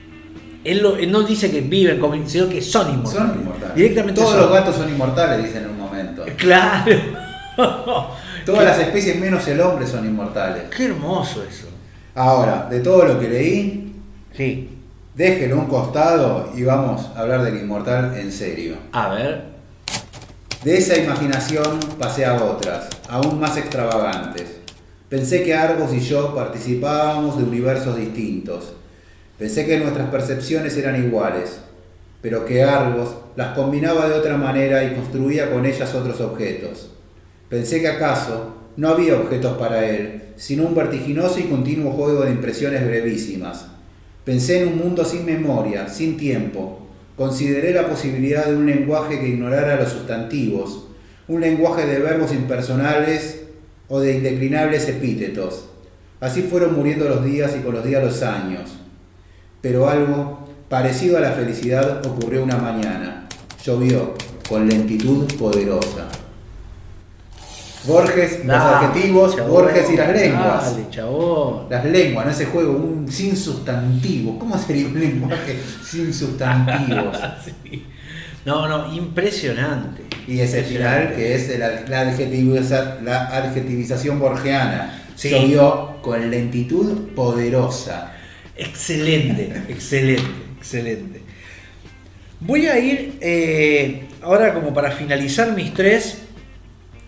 [0.64, 3.28] él, lo- él no dice que viven como sino que son inmortales.
[3.32, 3.76] Son inmortales.
[3.76, 4.42] Directamente Todos son.
[4.42, 5.85] los gatos son inmortales, dicen en un.
[6.38, 8.10] Claro.
[8.46, 10.64] Todas las especies menos el hombre son inmortales.
[10.76, 11.68] Qué hermoso eso.
[12.14, 13.96] Ahora, de todo lo que leí,
[14.36, 14.70] Sí.
[15.16, 18.76] déjenlo un costado y vamos a hablar del inmortal en serio.
[18.92, 19.56] A ver.
[20.64, 24.46] De esa imaginación pasé a otras, aún más extravagantes.
[25.10, 28.74] Pensé que Argos y yo participábamos de universos distintos.
[29.38, 31.60] Pensé que nuestras percepciones eran iguales,
[32.26, 36.90] pero que Argos las combinaba de otra manera y construía con ellas otros objetos.
[37.50, 42.32] Pensé que acaso no había objetos para él, sino un vertiginoso y continuo juego de
[42.32, 43.68] impresiones brevísimas.
[44.24, 46.88] Pensé en un mundo sin memoria, sin tiempo.
[47.16, 50.88] Consideré la posibilidad de un lenguaje que ignorara los sustantivos,
[51.28, 53.44] un lenguaje de verbos impersonales
[53.88, 55.66] o de indeclinables epítetos.
[56.20, 58.78] Así fueron muriendo los días y con los días los años.
[59.62, 63.28] Pero algo parecido a la felicidad ocurrió una mañana.
[63.64, 64.14] Llovió
[64.48, 66.08] con lentitud poderosa.
[67.86, 70.72] Borges, los adjetivos, chabón, Borges y las lenguas.
[70.76, 71.68] Dale, chabón.
[71.70, 74.40] Las lenguas, no ese juego, un sin sustantivo.
[74.40, 77.18] ¿Cómo sería un lenguaje sin sustantivos?
[77.64, 77.86] Sí.
[78.44, 80.04] No, no, impresionante.
[80.28, 85.04] Y ese final que es la, adjetiviza- la adjetivización borgiana.
[85.16, 85.30] Sí.
[85.30, 88.14] Llovió con lentitud poderosa.
[88.56, 90.24] Excelente, excelente,
[90.66, 91.22] excelente.
[92.40, 96.24] Voy a ir eh, ahora como para finalizar mis tres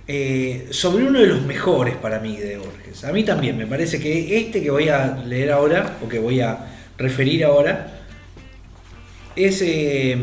[0.08, 3.04] eh, sobre uno de los mejores para mí de Borges.
[3.04, 6.40] A mí también, me parece que este que voy a leer ahora, o que voy
[6.40, 8.04] a referir ahora,
[9.36, 9.62] es...
[9.64, 10.18] eh,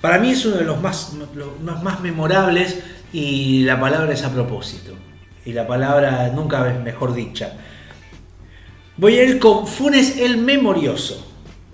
[0.00, 2.78] para mí es uno de los más, los más memorables
[3.12, 4.94] y la palabra es a propósito.
[5.44, 7.54] Y la palabra nunca es mejor dicha.
[8.96, 11.28] Voy a ir con Funes el Memorioso.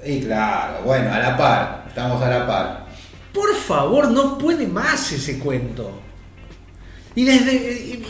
[0.06, 1.84] Y claro, bueno, a la par.
[1.88, 2.86] Estamos a la par.
[3.32, 6.00] Por favor, no puede más ese cuento.
[7.14, 7.54] Y, desde,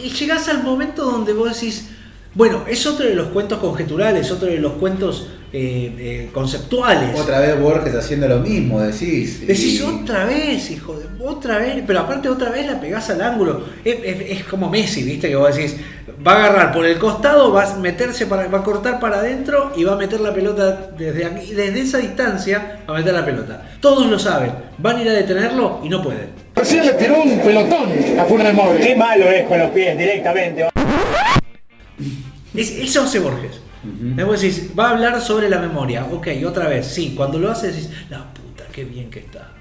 [0.02, 1.90] y, llegás al momento donde vos decís,
[2.34, 7.18] bueno, es otro de los cuentos conjeturales, otro de los cuentos eh, eh, conceptuales.
[7.18, 9.46] Otra vez Borges haciendo lo mismo, decís.
[9.46, 13.64] Decís otra vez, hijo de otra vez, pero aparte otra vez la pegás al ángulo.
[13.84, 15.76] Es, es- es como Messi, viste, que vos decís,
[16.26, 19.72] va a agarrar por el costado, va a meterse para, va a cortar para adentro
[19.76, 23.24] y va a meter la pelota desde aquí, desde esa distancia va a meter la
[23.24, 23.62] pelota.
[23.80, 26.30] Todos lo saben, van a ir a detenerlo y no pueden.
[26.56, 28.54] Recién le tiró un pelotón a Funes.
[28.84, 30.68] Qué malo es con los pies directamente.
[32.54, 33.60] Es, eso hace Borges.
[34.16, 36.06] Es Vos decís, va a hablar sobre la memoria.
[36.06, 37.14] Ok, otra vez, sí.
[37.16, 39.52] Cuando lo hace decís, la puta, qué bien que está.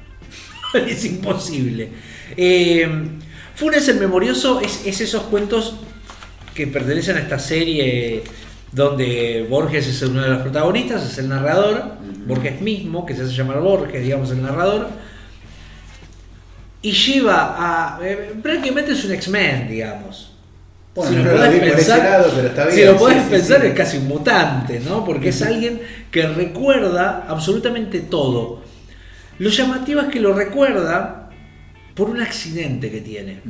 [0.87, 1.89] es imposible.
[2.35, 2.87] Eh,
[3.55, 5.75] Funes el Memorioso es, es esos cuentos
[6.53, 8.23] que pertenecen a esta serie
[8.71, 11.95] donde Borges es uno de los protagonistas, es el narrador,
[12.25, 14.89] Borges mismo, que se hace llamar Borges, digamos, el narrador,
[16.81, 17.99] y lleva a...
[18.03, 20.32] eh, prácticamente es un X-Men, digamos.
[20.95, 22.99] Bueno, Si lo no podés vi por ese lado, pero está si bien, lo sí,
[22.99, 23.67] podés sí, pensar sí.
[23.67, 25.03] es casi un mutante, ¿no?
[25.03, 25.81] Porque es alguien
[26.11, 28.61] que recuerda absolutamente todo.
[29.39, 31.31] Lo llamativo es que lo recuerda
[31.95, 33.41] por un accidente que tiene.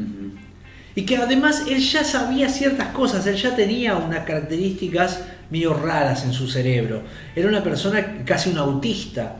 [0.96, 6.24] Y que además él ya sabía ciertas cosas, él ya tenía unas características medio raras
[6.24, 7.04] en su cerebro.
[7.36, 9.38] Era una persona casi un autista.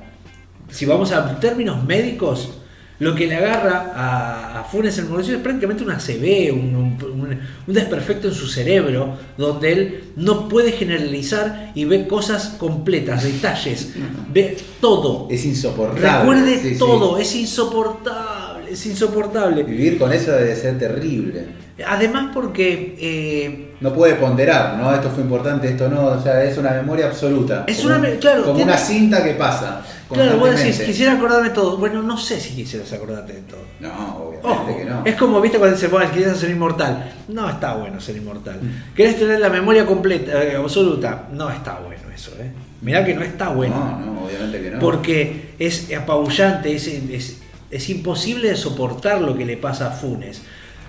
[0.70, 2.60] Si vamos a términos médicos,
[3.00, 7.40] lo que le agarra a, a Funes el Mauricio es prácticamente un ACV, un, un-
[7.68, 13.94] un desperfecto en su cerebro, donde él no puede generalizar y ve cosas completas, detalles,
[14.32, 15.28] ve todo.
[15.32, 16.20] Es insoportable.
[16.20, 16.80] Recuerde Sí, sí.
[16.80, 19.64] todo, es insoportable, es insoportable.
[19.64, 21.64] Vivir con eso debe ser terrible.
[21.88, 24.94] Además porque eh, No puede ponderar, ¿no?
[24.94, 26.06] Esto fue importante, esto no.
[26.06, 27.66] O sea, es una memoria absoluta.
[27.68, 29.82] Es Como una claro, Como tiene- una cinta que pasa.
[30.14, 31.78] Claro, vos decís, quisiera acordarme de todo.
[31.78, 33.62] Bueno, no sé si quisieras acordarte de todo.
[33.80, 35.02] No, obviamente Ojo, que no.
[35.06, 37.12] es como, viste, cuando se pone, quieres ser inmortal.
[37.28, 38.60] No está bueno ser inmortal.
[38.62, 38.94] Mm.
[38.96, 41.28] ¿Querés tener la memoria completa, eh, absoluta?
[41.32, 42.52] No está bueno eso, ¿eh?
[42.82, 43.76] Mirá que no está bueno.
[43.76, 44.80] No, no, obviamente que no.
[44.80, 47.38] Porque es apabullante, es, es-
[47.72, 50.42] es imposible de soportar lo que le pasa a Funes.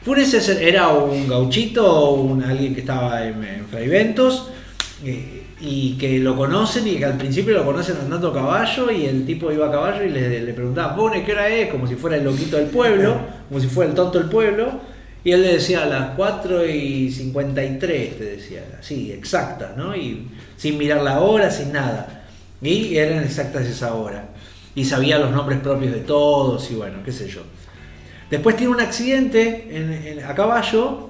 [0.04, 4.50] Funes es- era un gauchito, un, alguien que estaba en, en Fraiventos
[5.04, 9.06] eh, y que lo conocen y que al principio lo conocen andando a caballo y
[9.06, 10.94] el tipo iba a caballo y le, le preguntaba,
[11.24, 11.70] ¿qué hora es?
[11.70, 13.16] Como si fuera el loquito del pueblo,
[13.48, 14.80] como si fuera el tonto del pueblo.
[15.24, 19.96] Y él le decía a las 4 y 53, te decía, así, exacta, ¿no?
[19.96, 22.24] Y sin mirar la hora, sin nada.
[22.60, 24.28] Y eran exactas esa hora.
[24.74, 27.40] Y sabía los nombres propios de todos y bueno, qué sé yo.
[28.30, 31.08] Después tiene un accidente en- en- a caballo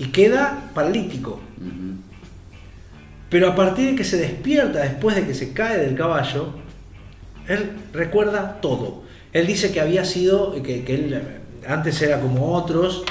[0.00, 1.38] y queda paralítico.
[3.34, 6.50] Pero a partir de que se despierta después de que se cae del caballo,
[7.48, 9.02] él recuerda todo.
[9.32, 11.20] Él dice que había sido, que, que él
[11.66, 13.02] antes era como otros,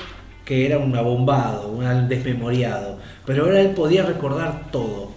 [0.45, 5.11] que era un abombado, un desmemoriado, pero ahora él podía recordar todo.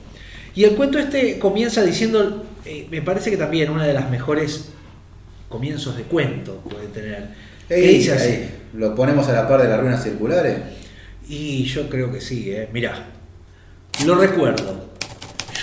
[0.57, 4.71] Y el cuento este comienza diciendo, eh, me parece que también una de las mejores
[5.49, 7.29] comienzos de cuento puede tener.
[7.69, 10.59] Ey, dice así, ¿Lo ponemos a la par de las ruinas circulares?
[11.29, 12.69] y yo creo que sí, eh.
[12.73, 13.07] mirá,
[14.05, 14.76] lo recuerdo.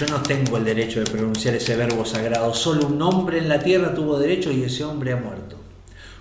[0.04, 2.54] Yo no tengo el derecho de pronunciar ese verbo sagrado.
[2.54, 5.56] Solo un hombre en la tierra tuvo derecho y ese hombre ha muerto.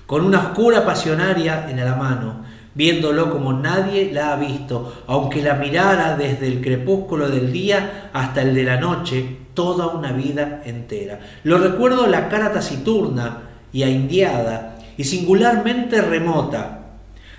[0.07, 2.45] Con una oscura pasionaria en la mano,
[2.76, 8.43] viéndolo como nadie la ha visto, aunque la mirara desde el crepúsculo del día hasta
[8.43, 11.18] el de la noche, toda una vida entera.
[11.43, 16.99] Lo recuerdo la cara taciturna y aindiada y singularmente remota,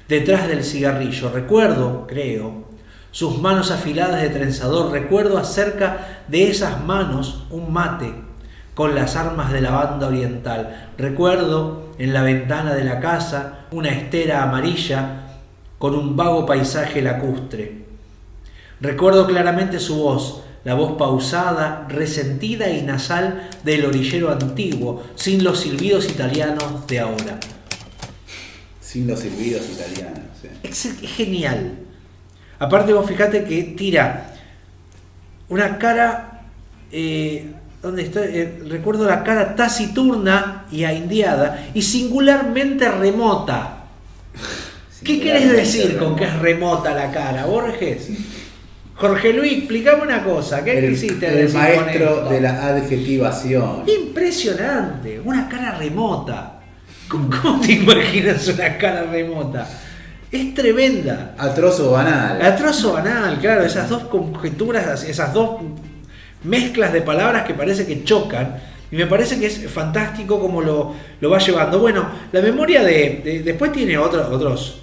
[0.09, 1.31] detrás del cigarrillo.
[1.31, 2.72] Recuerdo, creo,
[3.13, 4.91] sus manos afiladas de trenzador.
[4.91, 8.13] Recuerdo acerca de esas manos un mate
[8.73, 10.91] con las armas de la banda oriental.
[10.97, 15.27] Recuerdo en la ventana de la casa una estera amarilla
[15.77, 17.83] con un vago paisaje lacustre.
[18.81, 25.59] Recuerdo claramente su voz, la voz pausada, resentida y nasal del orillero antiguo, sin los
[25.59, 27.39] silbidos italianos de ahora.
[28.81, 30.23] Sin los silbidos italianos.
[30.63, 31.92] es genial.
[32.59, 34.33] Aparte vos fijate que tira
[35.49, 36.41] una cara,
[36.91, 37.51] eh,
[37.81, 38.21] ¿dónde está?
[38.23, 43.85] Eh, recuerdo la cara taciturna y aindiada y singularmente remota.
[45.03, 48.09] ¿Qué querés decir con que es remota la cara, Borges?
[48.95, 53.83] Jorge Luis, explícame una cosa, ¿qué El, quisiste el decir con maestro de la adjetivación.
[53.87, 56.61] Impresionante, una cara remota.
[57.09, 59.67] ¿Cómo, cómo te imaginas una cara remota?
[60.33, 61.35] Es tremenda.
[61.37, 62.41] Atroz o banal.
[62.41, 65.61] Atroz o banal, claro, esas dos conjeturas, esas dos
[66.43, 68.57] mezclas de palabras que parece que chocan.
[68.91, 71.79] Y me parece que es fantástico como lo, lo va llevando.
[71.79, 73.21] Bueno, la memoria de.
[73.23, 74.81] de- después tiene otro- otros.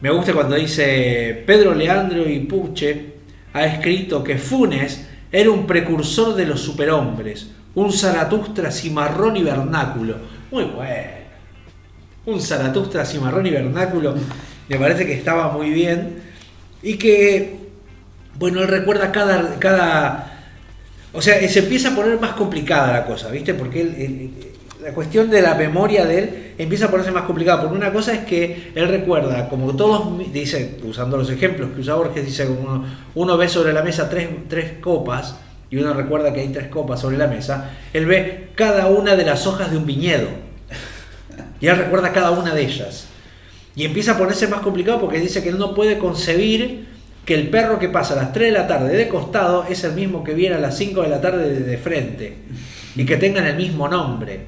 [0.00, 3.14] Me gusta cuando dice Pedro Leandro y Puche
[3.52, 10.16] ha escrito que Funes era un precursor de los superhombres, un Zaratustra cimarrón y vernáculo.
[10.50, 11.22] Muy bueno.
[12.26, 14.14] Un Zaratustra cimarrón y vernáculo.
[14.68, 16.22] Me parece que estaba muy bien.
[16.82, 17.56] Y que,
[18.38, 20.28] bueno, él recuerda cada, cada
[21.12, 23.54] o sea, se empieza a poner más complicada la cosa, ¿viste?
[23.54, 24.30] Porque él-
[24.82, 27.60] la cuestión de la memoria de él empieza a ponerse más complicada.
[27.60, 31.94] Porque una cosa es que él recuerda, como todos, dice, usando los ejemplos que usa
[31.94, 32.84] Borges, dice, uno,
[33.14, 35.36] uno ve sobre la mesa tres, tres copas
[35.70, 39.24] y uno recuerda que hay tres copas sobre la mesa, él ve cada una de
[39.24, 40.28] las hojas de un viñedo.
[41.60, 43.06] Y él recuerda cada una de ellas.
[43.74, 46.86] Y empieza a ponerse más complicado porque dice que él no puede concebir
[47.24, 49.92] que el perro que pasa a las 3 de la tarde de costado es el
[49.92, 52.36] mismo que viene a las 5 de la tarde de, frente.
[52.96, 54.40] Y que tengan el mismo nombre.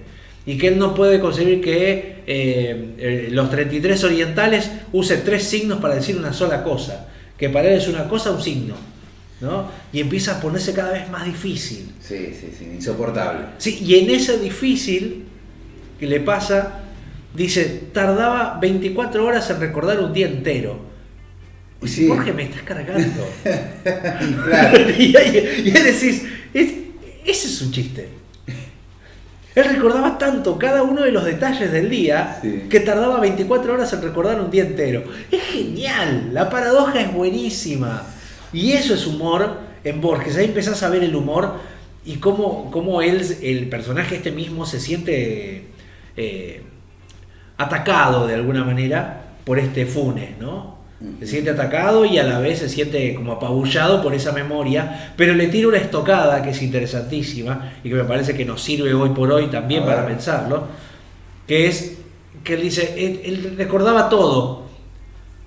[0.44, 5.78] Y que él no puede concebir que eh, eh, los 33 orientales usen tres signos
[5.78, 7.08] para decir una sola cosa.
[7.38, 8.74] Que para él es una cosa, un signo.
[9.40, 9.68] ¿no?
[9.92, 11.92] Y empieza a ponerse cada vez más difícil.
[12.00, 13.46] Sí, sí, sí, insoportable.
[13.58, 15.24] Sí, y en ese difícil
[15.98, 16.83] que le pasa,
[17.34, 20.78] dice, tardaba 24 horas en recordar un día entero.
[21.84, 22.08] Sí.
[22.08, 23.26] Jorge, me estás cargando.
[24.46, 24.90] Claro.
[24.98, 26.24] y, y decís,
[26.54, 26.72] "Es-
[27.26, 28.08] ese es un chiste.
[29.54, 32.64] Él recordaba tanto cada uno de los detalles del día Sí.
[32.68, 35.04] que tardaba 24 horas en recordar un día entero.
[35.30, 38.02] Es genial, la paradoja es buenísima.
[38.52, 40.36] Y eso es humor en Borges.
[40.36, 41.54] Ahí empezás a ver el humor
[42.04, 45.62] y cómo, cómo él, el personaje este mismo se siente
[46.16, 46.62] eh,
[47.56, 50.74] atacado de alguna manera por este Funes, ¿no?
[51.20, 55.34] Se siente atacado y a la vez se siente como apabullado por esa memoria, pero
[55.34, 59.10] le tira una estocada que es interesantísima y que me parece que nos sirve hoy
[59.10, 60.66] por hoy también para pensarlo,
[61.46, 61.98] que es
[62.42, 64.64] que él dice, él, él recordaba todo,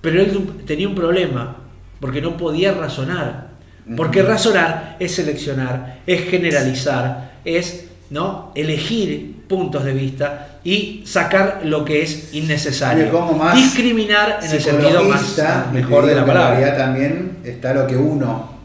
[0.00, 1.56] pero él tenía un problema,
[2.00, 3.48] porque no podía razonar.
[3.96, 8.52] Porque razonar es seleccionar, es generalizar, es ¿no?
[8.54, 13.10] elegir puntos de vista y sacar lo que es innecesario.
[13.34, 15.38] Más Discriminar en el sentido más
[15.72, 16.76] mejor de la palabra.
[16.76, 18.58] también está lo que uno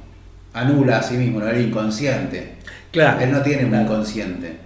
[0.54, 1.50] anula a sí mismo, ¿no?
[1.50, 2.56] el inconsciente.
[2.92, 3.22] Claro.
[3.22, 4.58] Él no tiene un inconsciente.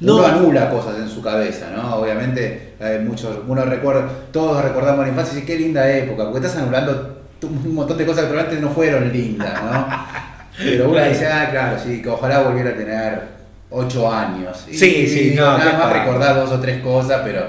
[0.00, 0.16] No.
[0.16, 1.96] Uno anula cosas en su cabeza, ¿no?
[1.96, 6.60] Obviamente, hay muchos, uno recuerda, todos recordamos la infancia y qué linda época, porque estás
[6.60, 9.86] anulando un montón de cosas que probablemente no fueron lindas, ¿no?
[10.58, 13.35] Pero uno dice, ah, claro, sí, que ojalá volviera a tener
[13.70, 14.66] 8 años.
[14.70, 17.46] Y, Sí, sí, no, nada más recordar dos o tres cosas, pero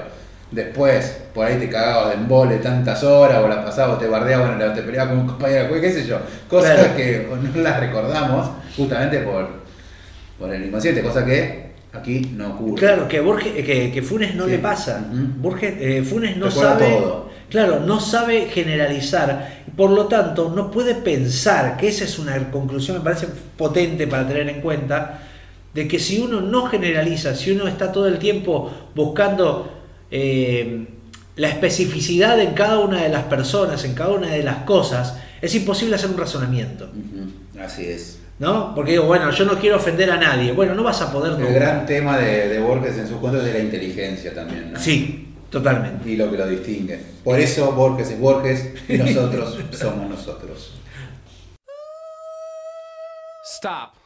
[0.50, 4.56] después por ahí te cagabas de embole tantas horas, o la pasabas, o te bardeabas,
[4.56, 6.18] bueno, te peleabas con un compañero, qué sé yo.
[6.48, 6.96] Cosas Claro.
[6.96, 9.48] que no las recordamos justamente por,
[10.38, 12.74] por el inconsciente, cosa que aquí no ocurre.
[12.80, 14.50] Claro, que, Borges, que, que Funes no Sí.
[14.52, 15.04] le pasa.
[15.10, 15.26] Ujú.
[15.36, 16.86] Borges, eh, Funes no Recuerda sabe.
[16.96, 17.28] todo.
[17.48, 19.58] Claro, no sabe generalizar.
[19.76, 24.26] Por lo tanto, no puede pensar, que esa es una conclusión, me parece potente para
[24.26, 25.20] tener en cuenta,
[25.78, 29.70] de que si uno no generaliza, si uno está todo el tiempo buscando
[30.10, 30.86] eh,
[31.36, 35.54] la especificidad en cada una de las personas, en cada una de las cosas, es
[35.54, 36.90] imposible hacer un razonamiento.
[37.60, 38.18] Así es.
[38.40, 38.74] ¿No?
[38.74, 40.50] Porque digo, bueno, yo no quiero ofender a nadie.
[40.50, 41.52] Bueno, no vas a poder El nunca.
[41.52, 44.80] gran tema de, de Borges en sus cuentos es de la inteligencia también, ¿no?
[44.80, 46.10] Sí, totalmente.
[46.10, 46.98] Y lo que lo distingue.
[47.22, 50.72] Por eso Borges es Borges y nosotros somos nosotros.
[53.44, 53.97] Stop.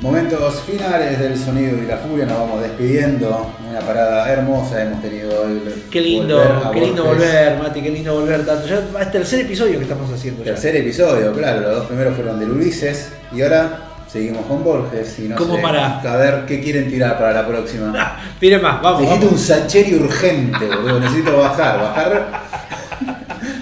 [0.00, 3.54] Momentos finales del sonido y la furia, nos vamos despidiendo.
[3.68, 5.60] Una parada hermosa hemos tenido hoy.
[5.90, 7.18] Qué lindo, Volver qué lindo Borges.
[7.28, 8.66] volver, Mati, qué lindo volver tanto.
[8.66, 10.42] Ya es el tercer episodio que estamos haciendo.
[10.42, 10.52] ya.
[10.52, 13.78] Tercer episodio, claro, los dos primeros fueron del Ulises y ahora
[14.10, 16.00] seguimos con Borges y no ¿Cómo sé, para?
[16.00, 18.16] a ver qué quieren tirar para la próxima.
[18.40, 19.02] Tire más, vamos.
[19.02, 19.40] Necesito vamos.
[19.42, 22.40] un Sacheri urgente, boludo, necesito bajar, bajar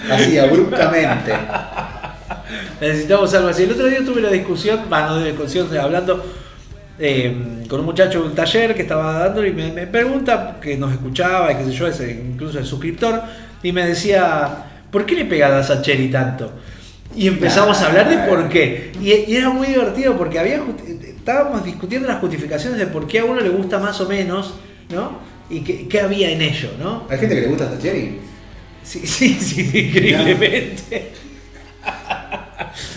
[0.13, 1.33] así abruptamente.
[2.81, 3.65] Necesitamos algo así.
[3.65, 6.25] El otro día tuve la discusión, bueno, no de discusión, hablando
[6.99, 10.77] eh, con un muchacho de un taller que estaba dando y me, me pregunta, que
[10.77, 13.23] nos escuchaba y qué sé yo, es incluso el suscriptor,
[13.63, 16.53] y me decía, ¿por qué le pegan a Sacheri tanto?
[17.17, 18.93] Y empezamos a hablar de por qué.
[19.01, 20.63] Y, y era muy divertido porque había
[21.29, 24.55] estábamos discutiendo las justificaciones de por qué a uno le gusta más o menos,
[24.91, 25.19] ¿no?
[25.51, 27.07] Y qué, qué había en ello, ¿no?
[27.11, 28.19] ¿Hay gente que le gusta Sacheri?
[28.83, 31.13] Sí, sí, sí, increíblemente.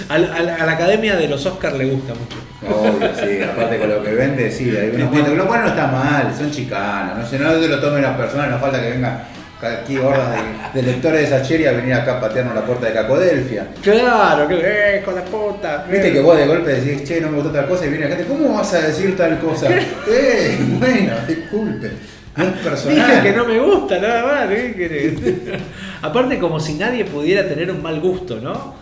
[0.10, 2.38] A la, a la- a la academia de los Oscars le gusta mucho.
[2.76, 5.88] Obvio, sí, aparte con lo que vende, sí, hay unos cuantos, lo cual no está
[5.88, 9.24] mal, son chicanos, no sé, no se lo tomen las personas, no falta que vengan
[9.62, 10.30] aquí hordas
[10.74, 13.68] de, de lectores de Sacheri a venir acá a patearnos la puerta de Cacodelfia.
[13.84, 15.86] Claro, que eh, con la puta.
[15.90, 18.16] Viste que vos de golpe decís, che, no me gustó tal cosa y viene la
[18.16, 19.68] gente, ¿cómo vas a decir tal cosa?
[20.10, 21.92] eh, bueno, disculpe,
[22.38, 22.96] no es personal.
[23.08, 24.48] Dije que no me gusta, nada más.
[24.50, 25.14] ¿qué querés?
[26.02, 28.82] Aparte, como si nadie pudiera tener un mal gusto, ¿no?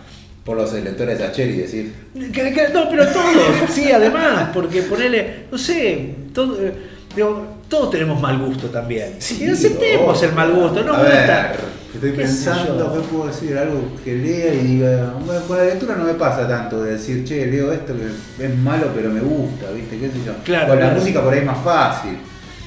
[0.50, 1.94] Por los lectores de Sacheri decir,
[2.34, 6.74] Que- que- no, pero todos, sí, además, porque ponerle, no sé, todo, eh,
[7.16, 9.14] digo, todos tenemos mal gusto también.
[9.20, 10.30] Sí, y aceptemos obvio.
[10.30, 11.52] el mal gusto, no a gusta.
[11.52, 11.56] ver,
[11.94, 12.92] estoy pensando.
[12.96, 13.56] ¿qué puedo decir?
[13.60, 17.24] Algo que lea y diga, bueno, con la lectura no me pasa tanto de decir,
[17.26, 20.00] che, leo esto que es malo pero me gusta, ¿viste?
[20.00, 20.34] ¿Qué sé yo?
[20.44, 21.00] Claro, con la claro.
[21.00, 22.18] música por ahí es más fácil.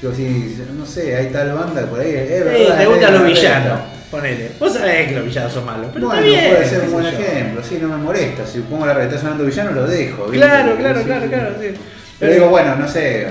[0.01, 2.77] Digo, si, no sé, hay tal banda por ahí, es verdad.
[2.77, 3.81] te es gustan los villanos,
[4.13, 4.53] ponele.
[4.61, 6.51] Vos sabés que los villanos son malos, pero bueno, bien.
[6.51, 8.47] puede ser un buen ejemplo, sí, no me molesta.
[8.47, 10.27] Si pongo la está sonando villano, lo dejo.
[10.27, 10.47] ¿viste?
[10.47, 11.55] Claro, claro, Sí, claro, claro.
[11.61, 11.69] sí.
[12.21, 13.27] Pero digo, bueno, no sé.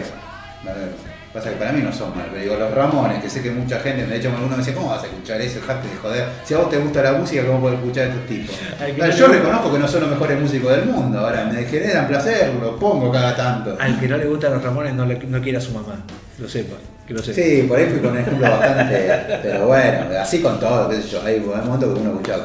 [1.33, 3.79] Pasa que para mí no son mal, pero digo, los Ramones, que sé que mucha
[3.79, 5.61] gente, de hecho alguno me dice, ¿cómo vas a escuchar eso?
[5.61, 6.25] Dejate de joder.
[6.43, 8.59] Si a vos te gusta la música, ¿cómo puedes escuchar a estos tipos?
[8.81, 12.05] Ay, Claro, yo reconozco que no son los mejores músicos del mundo, ahora me generan
[12.09, 13.77] placer, lo pongo cada tanto.
[13.79, 16.03] Al que no le gustan los Ramones no, le, no quiere a su mamá,
[16.37, 16.75] lo sepa,
[17.15, 17.33] que.
[17.33, 19.11] Sí, por ahí fui con un ejemplo bastante,
[19.43, 22.37] pero bueno, así con todo, qué sé yo, hay momentos que uno escucha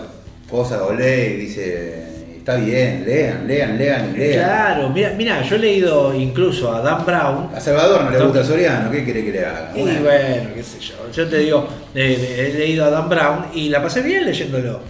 [0.50, 2.02] cosas o lee y dice,
[2.38, 4.44] está bien, lean, lean, lean y lean.
[4.44, 7.50] Claro, mira, mira, yo he leído incluso a Dan Brown.
[7.54, 9.72] A Salvador no le gusta Soriano, ¿qué quiere que le haga?
[9.74, 10.00] Y Bueno.
[10.02, 10.94] bueno, qué sé yo.
[11.12, 14.80] Yo te digo, eh, he leído a Dan Brown y la pasé bien leyéndolo.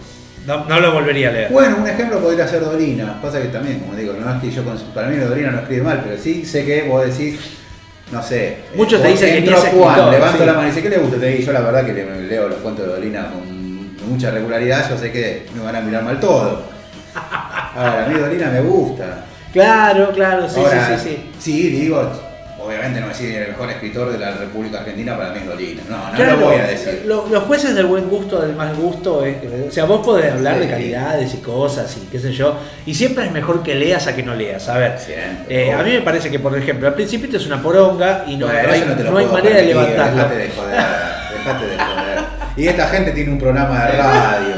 [0.45, 1.51] No, no lo volvería a leer.
[1.51, 3.19] Bueno, un ejemplo podría ser Dolina.
[3.21, 4.61] Pasa que también, como digo, no es que yo,
[4.93, 7.37] para mí Dolina no escribe mal, pero sí sé que vos decís,
[8.11, 8.57] no sé.
[8.75, 10.45] Muchos eh, te dicen que entro ni es Juan, levanto sí.
[10.45, 11.17] la mano y dice, ¿qué le gusta?
[11.17, 14.89] Te digo, yo la verdad que le- leo los cuentos de Dolina con mucha regularidad,
[14.89, 16.61] yo sé que me van a mirar mal todo.
[17.75, 19.25] Ahora, a mí Dolina me gusta.
[19.53, 21.29] Claro, claro, sí, Ahora, sí, sí, sí.
[21.39, 22.11] sí, digo,
[22.67, 25.81] obviamente no decir el mejor escritor de la República Argentina para mí es Dolina.
[25.89, 27.03] No, no Claro, lo voy a decir.
[27.05, 29.37] lo- los jueces del buen gusto, del mal gusto, es
[29.67, 33.25] o sea, vos podés hablar de calidades y cosas y qué sé yo, y siempre
[33.25, 34.67] es mejor que leas a que no leas.
[34.69, 37.61] A ver, Siempre, eh, a mí me parece que, por ejemplo, al principio es una
[37.61, 40.15] poronga y no, Bueno, hay, no hay manera de levantarlo.
[40.17, 40.75] Dejate de joder,
[41.37, 42.37] dejate de joder.
[42.57, 44.56] Y esta gente tiene un programa de radio.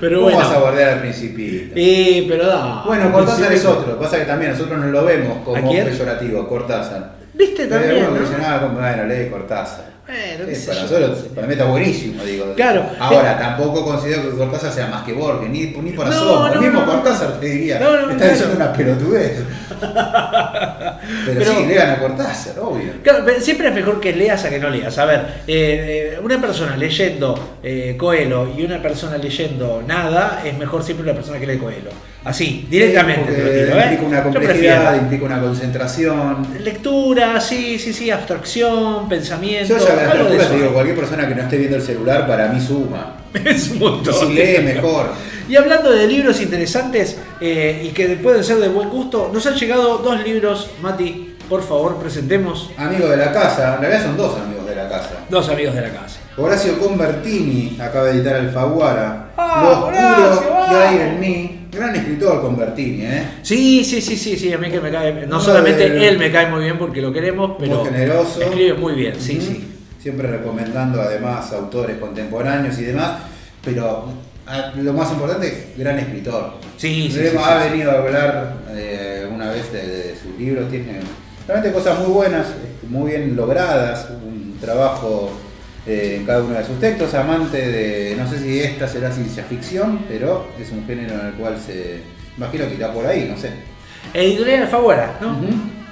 [0.00, 0.38] Pero ¿Cómo bueno.
[0.38, 1.74] vas a bordear al principito?
[1.74, 2.82] Sí, pero da.
[2.86, 3.98] Bueno, Cortázar es otro.
[3.98, 5.86] Pasa que también nosotros no lo vemos ¿A como quién?
[5.86, 7.16] peyorativo, Cortázar.
[7.34, 7.94] ¿Viste también?
[7.96, 8.46] que no?
[8.46, 9.95] ah, bueno, lee Cortázar.
[10.06, 10.82] Bueno, qué sé para yo.
[11.00, 12.54] nosotros, para mí está buenísimo, digo.
[12.54, 12.84] Claro.
[13.00, 16.46] Ahora, tampoco considero que Cortázar sea más que Borges, ni, ni por asomo.
[16.48, 16.84] no, el mismo.
[16.86, 19.42] Cortázar te diría, No, no, está diciendo una pelotudez.
[19.80, 22.92] Pero, Pero- sí, lean a Cortázar, obvio.
[23.02, 24.96] Claro, pero siempre es mejor que leas a que no leas.
[24.98, 30.56] A ver, eh, eh, una persona leyendo eh, Coelho y una persona leyendo nada es
[30.56, 31.90] mejor siempre la persona que lee Coelho.
[32.26, 33.82] Así, directamente te lo ¿eh?
[33.84, 36.44] Implica una complejidad, implica una concentración.
[36.60, 39.78] Lectura, sí, sí, sí, abstracción, pensamiento.
[39.78, 40.50] Yo ya de algo de altura eso.
[40.50, 43.18] te digo, cualquier persona que no esté viendo el celular para mí suma.
[43.44, 44.12] Es un montón.
[44.12, 45.12] Y si lee, mejor.
[45.48, 49.54] Y hablando de libros interesantes eh, y que pueden ser de buen gusto, nos han
[49.54, 50.68] llegado dos libros.
[50.82, 52.72] Mati, por favor, presentemos.
[52.76, 55.10] Amigo de la casa, en realidad son dos amigos de la casa.
[55.30, 56.18] Dos amigos de la casa.
[56.36, 59.28] Horacio Convertini acaba de editar Alfaguara.
[59.36, 61.55] Ah, Lo oscuro Horacio, que hay en mí.
[61.76, 63.22] Gran escritor Convertini, ¿eh?
[63.42, 65.12] Sí, sí, sí, sí, sí, a mí que me cae.
[65.26, 68.40] No Uno solamente de- él me cae muy bien porque lo queremos, pero Muy generoso.
[68.42, 69.64] escribe muy bien, sí, sí.
[70.00, 73.18] Siempre recomendando además autores contemporáneos y demás.
[73.64, 74.04] Pero
[74.76, 76.54] lo más importante, gran escritor.
[76.76, 81.00] Sí, sí, ha sí, venido a hablar eh, una vez de, de sus libros, tiene
[81.48, 82.46] realmente cosas muy buenas,
[82.88, 85.32] muy bien logradas, un trabajo
[85.86, 89.44] eh, en cada uno de sus textos, amante de, no sé si esta será ciencia
[89.44, 92.00] ficción, pero es un género en el cual se,
[92.36, 93.50] Imagino que irá por ahí, no sé.
[94.12, 95.36] Editorial Alfaguara, ¿no?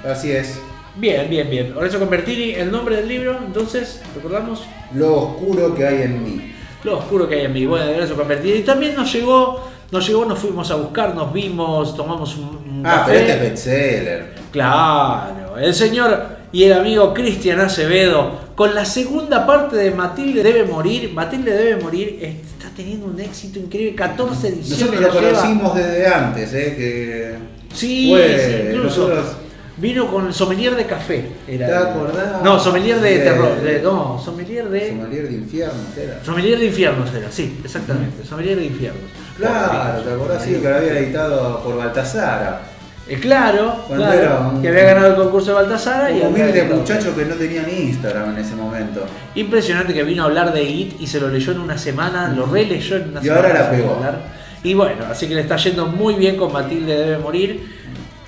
[0.09, 0.59] Así es.
[0.95, 1.73] Bien, bien, bien.
[1.75, 4.63] Horacio Convertini, el nombre del libro, entonces, recordamos.
[4.93, 6.53] Lo oscuro que hay en mí.
[6.83, 7.65] Lo oscuro que hay en mí.
[7.65, 8.59] Bueno, de Horacio Convertini.
[8.59, 12.45] Y también nos llegó, nos llegó, nos fuimos a buscar, nos vimos, tomamos un,
[12.79, 13.11] un Ah, café.
[13.11, 14.35] pero este es bestseller.
[14.51, 20.63] Claro, el señor y el amigo Cristian Acevedo con la segunda parte de Matilde debe
[20.63, 21.11] morir.
[21.13, 24.79] Matilde debe morir está teniendo un éxito increíble, 14 ediciones.
[24.79, 25.33] Nosotros lo lleva.
[25.41, 26.73] conocimos desde antes, ¿eh?
[26.77, 27.35] Que
[27.75, 29.07] Sí, fue- sí, incluso.
[29.09, 29.35] nosotros-
[29.77, 31.25] Vino con el sommelier de café.
[31.49, 32.41] Era ¿Te acordás?
[32.41, 33.59] No, sommelier de De- terror.
[33.61, 34.87] de- no, sommelier de.
[34.87, 36.23] Sommelier de infierno, era.
[36.23, 38.23] Sommelier de infiernos era, sí, exactamente.
[38.25, 39.03] Sommelier de infiernos.
[39.37, 40.43] Claro, ¿te acordás?
[40.43, 42.61] Sí, que lo había editado por Baltasara.
[43.07, 46.27] Eh, claro, Cuando claro, era un- que había ganado el concurso de Baltasara y Un
[46.27, 49.05] humilde muchacho que no tenía ni Instagram en ese momento.
[49.35, 52.47] Impresionante que vino a hablar de IT y se lo leyó en una semana, lo
[52.47, 53.41] releyó en una Y semana.
[53.47, 53.93] ahora la pegó.
[53.95, 54.19] hablar.
[54.63, 57.75] Y bueno, así que le está yendo muy bien con Matilde Debe Morir.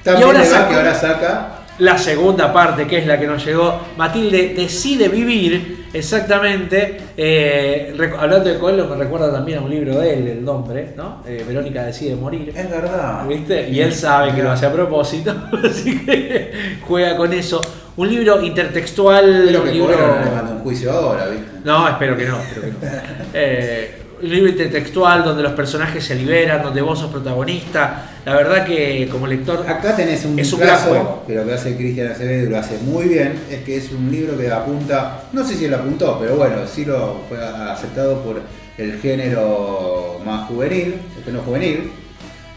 [0.04, 1.48] También y ahora le va sacó que ahora saca.
[1.80, 3.82] la segunda parte, que es la que nos llegó.
[3.98, 6.98] Matilde decide vivir, exactamente.
[7.18, 11.24] eh, hablando de Coelho, me recuerda también a un libro de él, el nombre, ¿no?
[11.26, 12.54] Eh, Verónica decide morir.
[12.56, 13.26] Es verdad.
[13.28, 13.70] ¿Viste?
[13.70, 17.66] Y él sabe que lo hace a propósito, así que juega con eso.
[17.98, 19.46] Un libro intertextual.
[19.46, 19.98] Espero que libro...
[19.98, 21.48] No le manda un juicio ahora, ¿viste?
[21.64, 22.78] No, espero que no, espero que no.
[23.34, 28.10] Eh, un libro intertextual donde los personajes se liberan, donde vos sos protagonista.
[28.26, 31.24] La verdad que como lector Acá tenés un es un gran juego.
[31.28, 34.38] que lo que hace Cristian Acevedo lo hace muy bien, es que es un libro
[34.38, 38.42] que apunta, no sé si él apuntó, pero bueno, sí lo fue aceptado por
[38.78, 41.92] el género más juvenil, el género juvenil.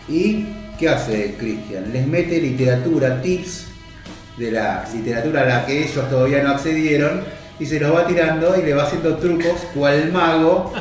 [0.08, 0.46] ¿Y
[0.78, 1.92] qué hace Cristian?
[1.92, 3.66] Les mete literatura, tips
[4.38, 7.22] de la literatura a la que ellos todavía no accedieron
[7.58, 10.72] y se los va tirando y le va haciendo trucos cual mago.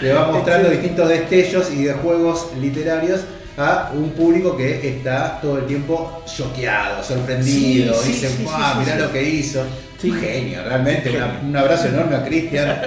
[0.00, 3.20] Le va mostrando distintos destellos y de juegos literarios
[3.58, 8.72] a un público que está todo el tiempo choqueado, sorprendido, Sí, sí, dice, sí, "Fua,
[8.74, 9.62] sí, mirá lo que hizo.
[10.04, 11.10] Un genio, realmente.
[11.16, 12.80] una- un abrazo enorme a Cristian.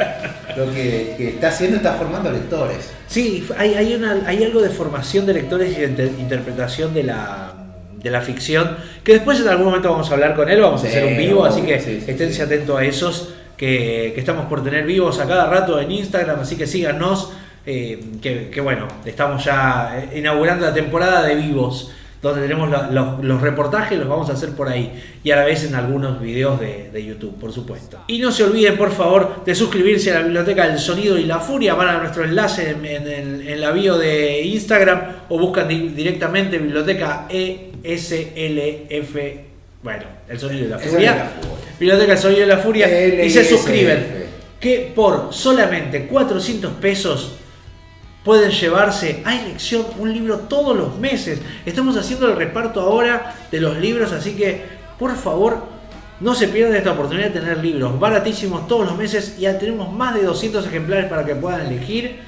[0.55, 2.77] Lo que, que está haciendo está formando lectores.
[3.07, 7.03] Sí, hay, hay, una- hay algo de formación de lectores y de inter- interpretación de
[7.03, 7.53] la,
[8.01, 10.87] de la ficción, que después en algún momento vamos a hablar con él, vamos a
[10.87, 13.29] hacer un vivo, así que esténse atentos a esos
[13.59, 17.31] que, que estamos por tener vivos a cada rato en Instagram, así que síganos,
[17.65, 21.91] eh, que, que bueno, estamos ya inaugurando la temporada de vivos,
[22.21, 24.91] donde tenemos la- los, los reportajes, los vamos a hacer por ahí,
[25.23, 27.97] y a la vez en algunos videos de, de YouTube, por supuesto.
[28.07, 31.39] Y no se olviden, por favor, de suscribirse a la biblioteca del sonido y la
[31.39, 35.67] furia, van a nuestro enlace en, en el- en la bio de Instagram o buscan
[35.67, 39.15] di- directamente biblioteca ESLF,
[39.83, 41.11] bueno, el sonido y la furia.
[41.79, 44.27] Biblioteca del sonido y la furia, y se suscriben
[44.59, 47.35] que por solamente 400 pesos
[48.23, 51.39] pueden llevarse a elección un libro todos los meses.
[51.65, 54.61] Estamos haciendo el reparto ahora de los libros, así que
[54.97, 55.63] por favor
[56.19, 59.37] no se pierdan esta oportunidad de tener libros baratísimos todos los meses.
[59.39, 62.19] Ya tenemos más de 200 ejemplares para que puedan elegir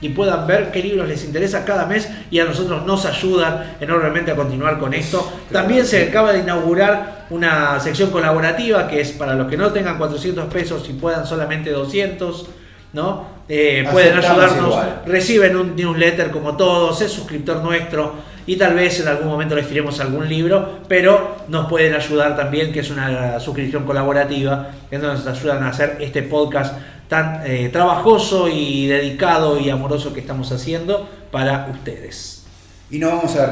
[0.00, 4.30] y puedan ver qué libros les interesa cada mes y a nosotros nos ayudan enormemente
[4.30, 5.30] a continuar con esto.
[5.52, 9.98] También se acaba de inaugurar una sección colaborativa que es para los que no tengan
[9.98, 12.48] 400 pesos y puedan solamente 200,
[12.92, 13.34] ¿no?
[13.48, 15.02] Eh, pueden ayudarnos, igual.
[15.04, 18.14] reciben un newsletter como todos, es suscriptor nuestro
[18.46, 22.72] y tal vez en algún momento les tiremos algún libro, pero nos pueden ayudar también,
[22.72, 26.74] que es una suscripción colaborativa, que nos ayudan a hacer este podcast
[27.08, 32.44] tan eh, trabajoso y dedicado y amoroso que estamos haciendo para ustedes.
[32.90, 33.46] Y nos vamos a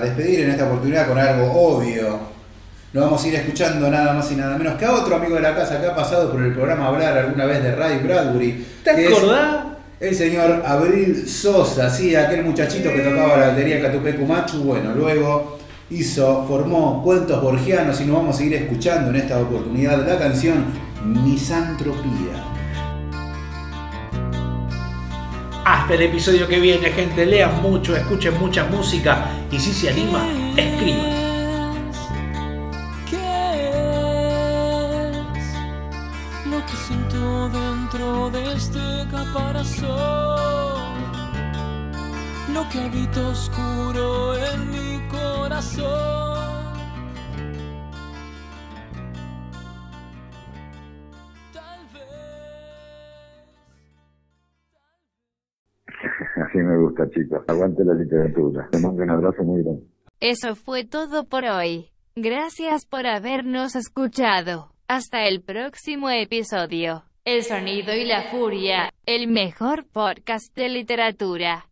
[0.00, 2.33] despedir en esta oportunidad con algo obvio.
[2.94, 5.40] Nos vamos a ir escuchando nada más y nada menos que a otro amigo de
[5.40, 8.64] la casa que ha pasado por el programa Hablar alguna vez de Ray Bradbury.
[8.84, 9.64] ¿Te acordás?
[9.98, 14.58] El señor Abril Sosa, sí, aquel muchachito que tocaba la batería Catupecu Machu.
[14.58, 15.58] Bueno, luego
[15.90, 20.64] hizo, formó cuentos borgianos y nos vamos a ir escuchando en esta oportunidad la canción
[21.04, 22.44] Misantropía.
[25.64, 30.28] Hasta el episodio que viene, gente, lean mucho, escuchen mucha música y si se anima,
[30.56, 31.23] escriban.
[42.52, 45.84] Lo que habita oscuro en mi corazón.
[56.36, 57.42] Así me gusta, chicos.
[57.48, 58.68] Aguante la literatura.
[58.70, 59.82] Te mando un abrazo muy grande.
[60.20, 61.90] Eso fue todo por hoy.
[62.14, 64.70] Gracias por habernos escuchado.
[64.86, 67.02] Hasta el próximo episodio.
[67.26, 71.62] El sonido y la furia, el mejor podcast de literatura.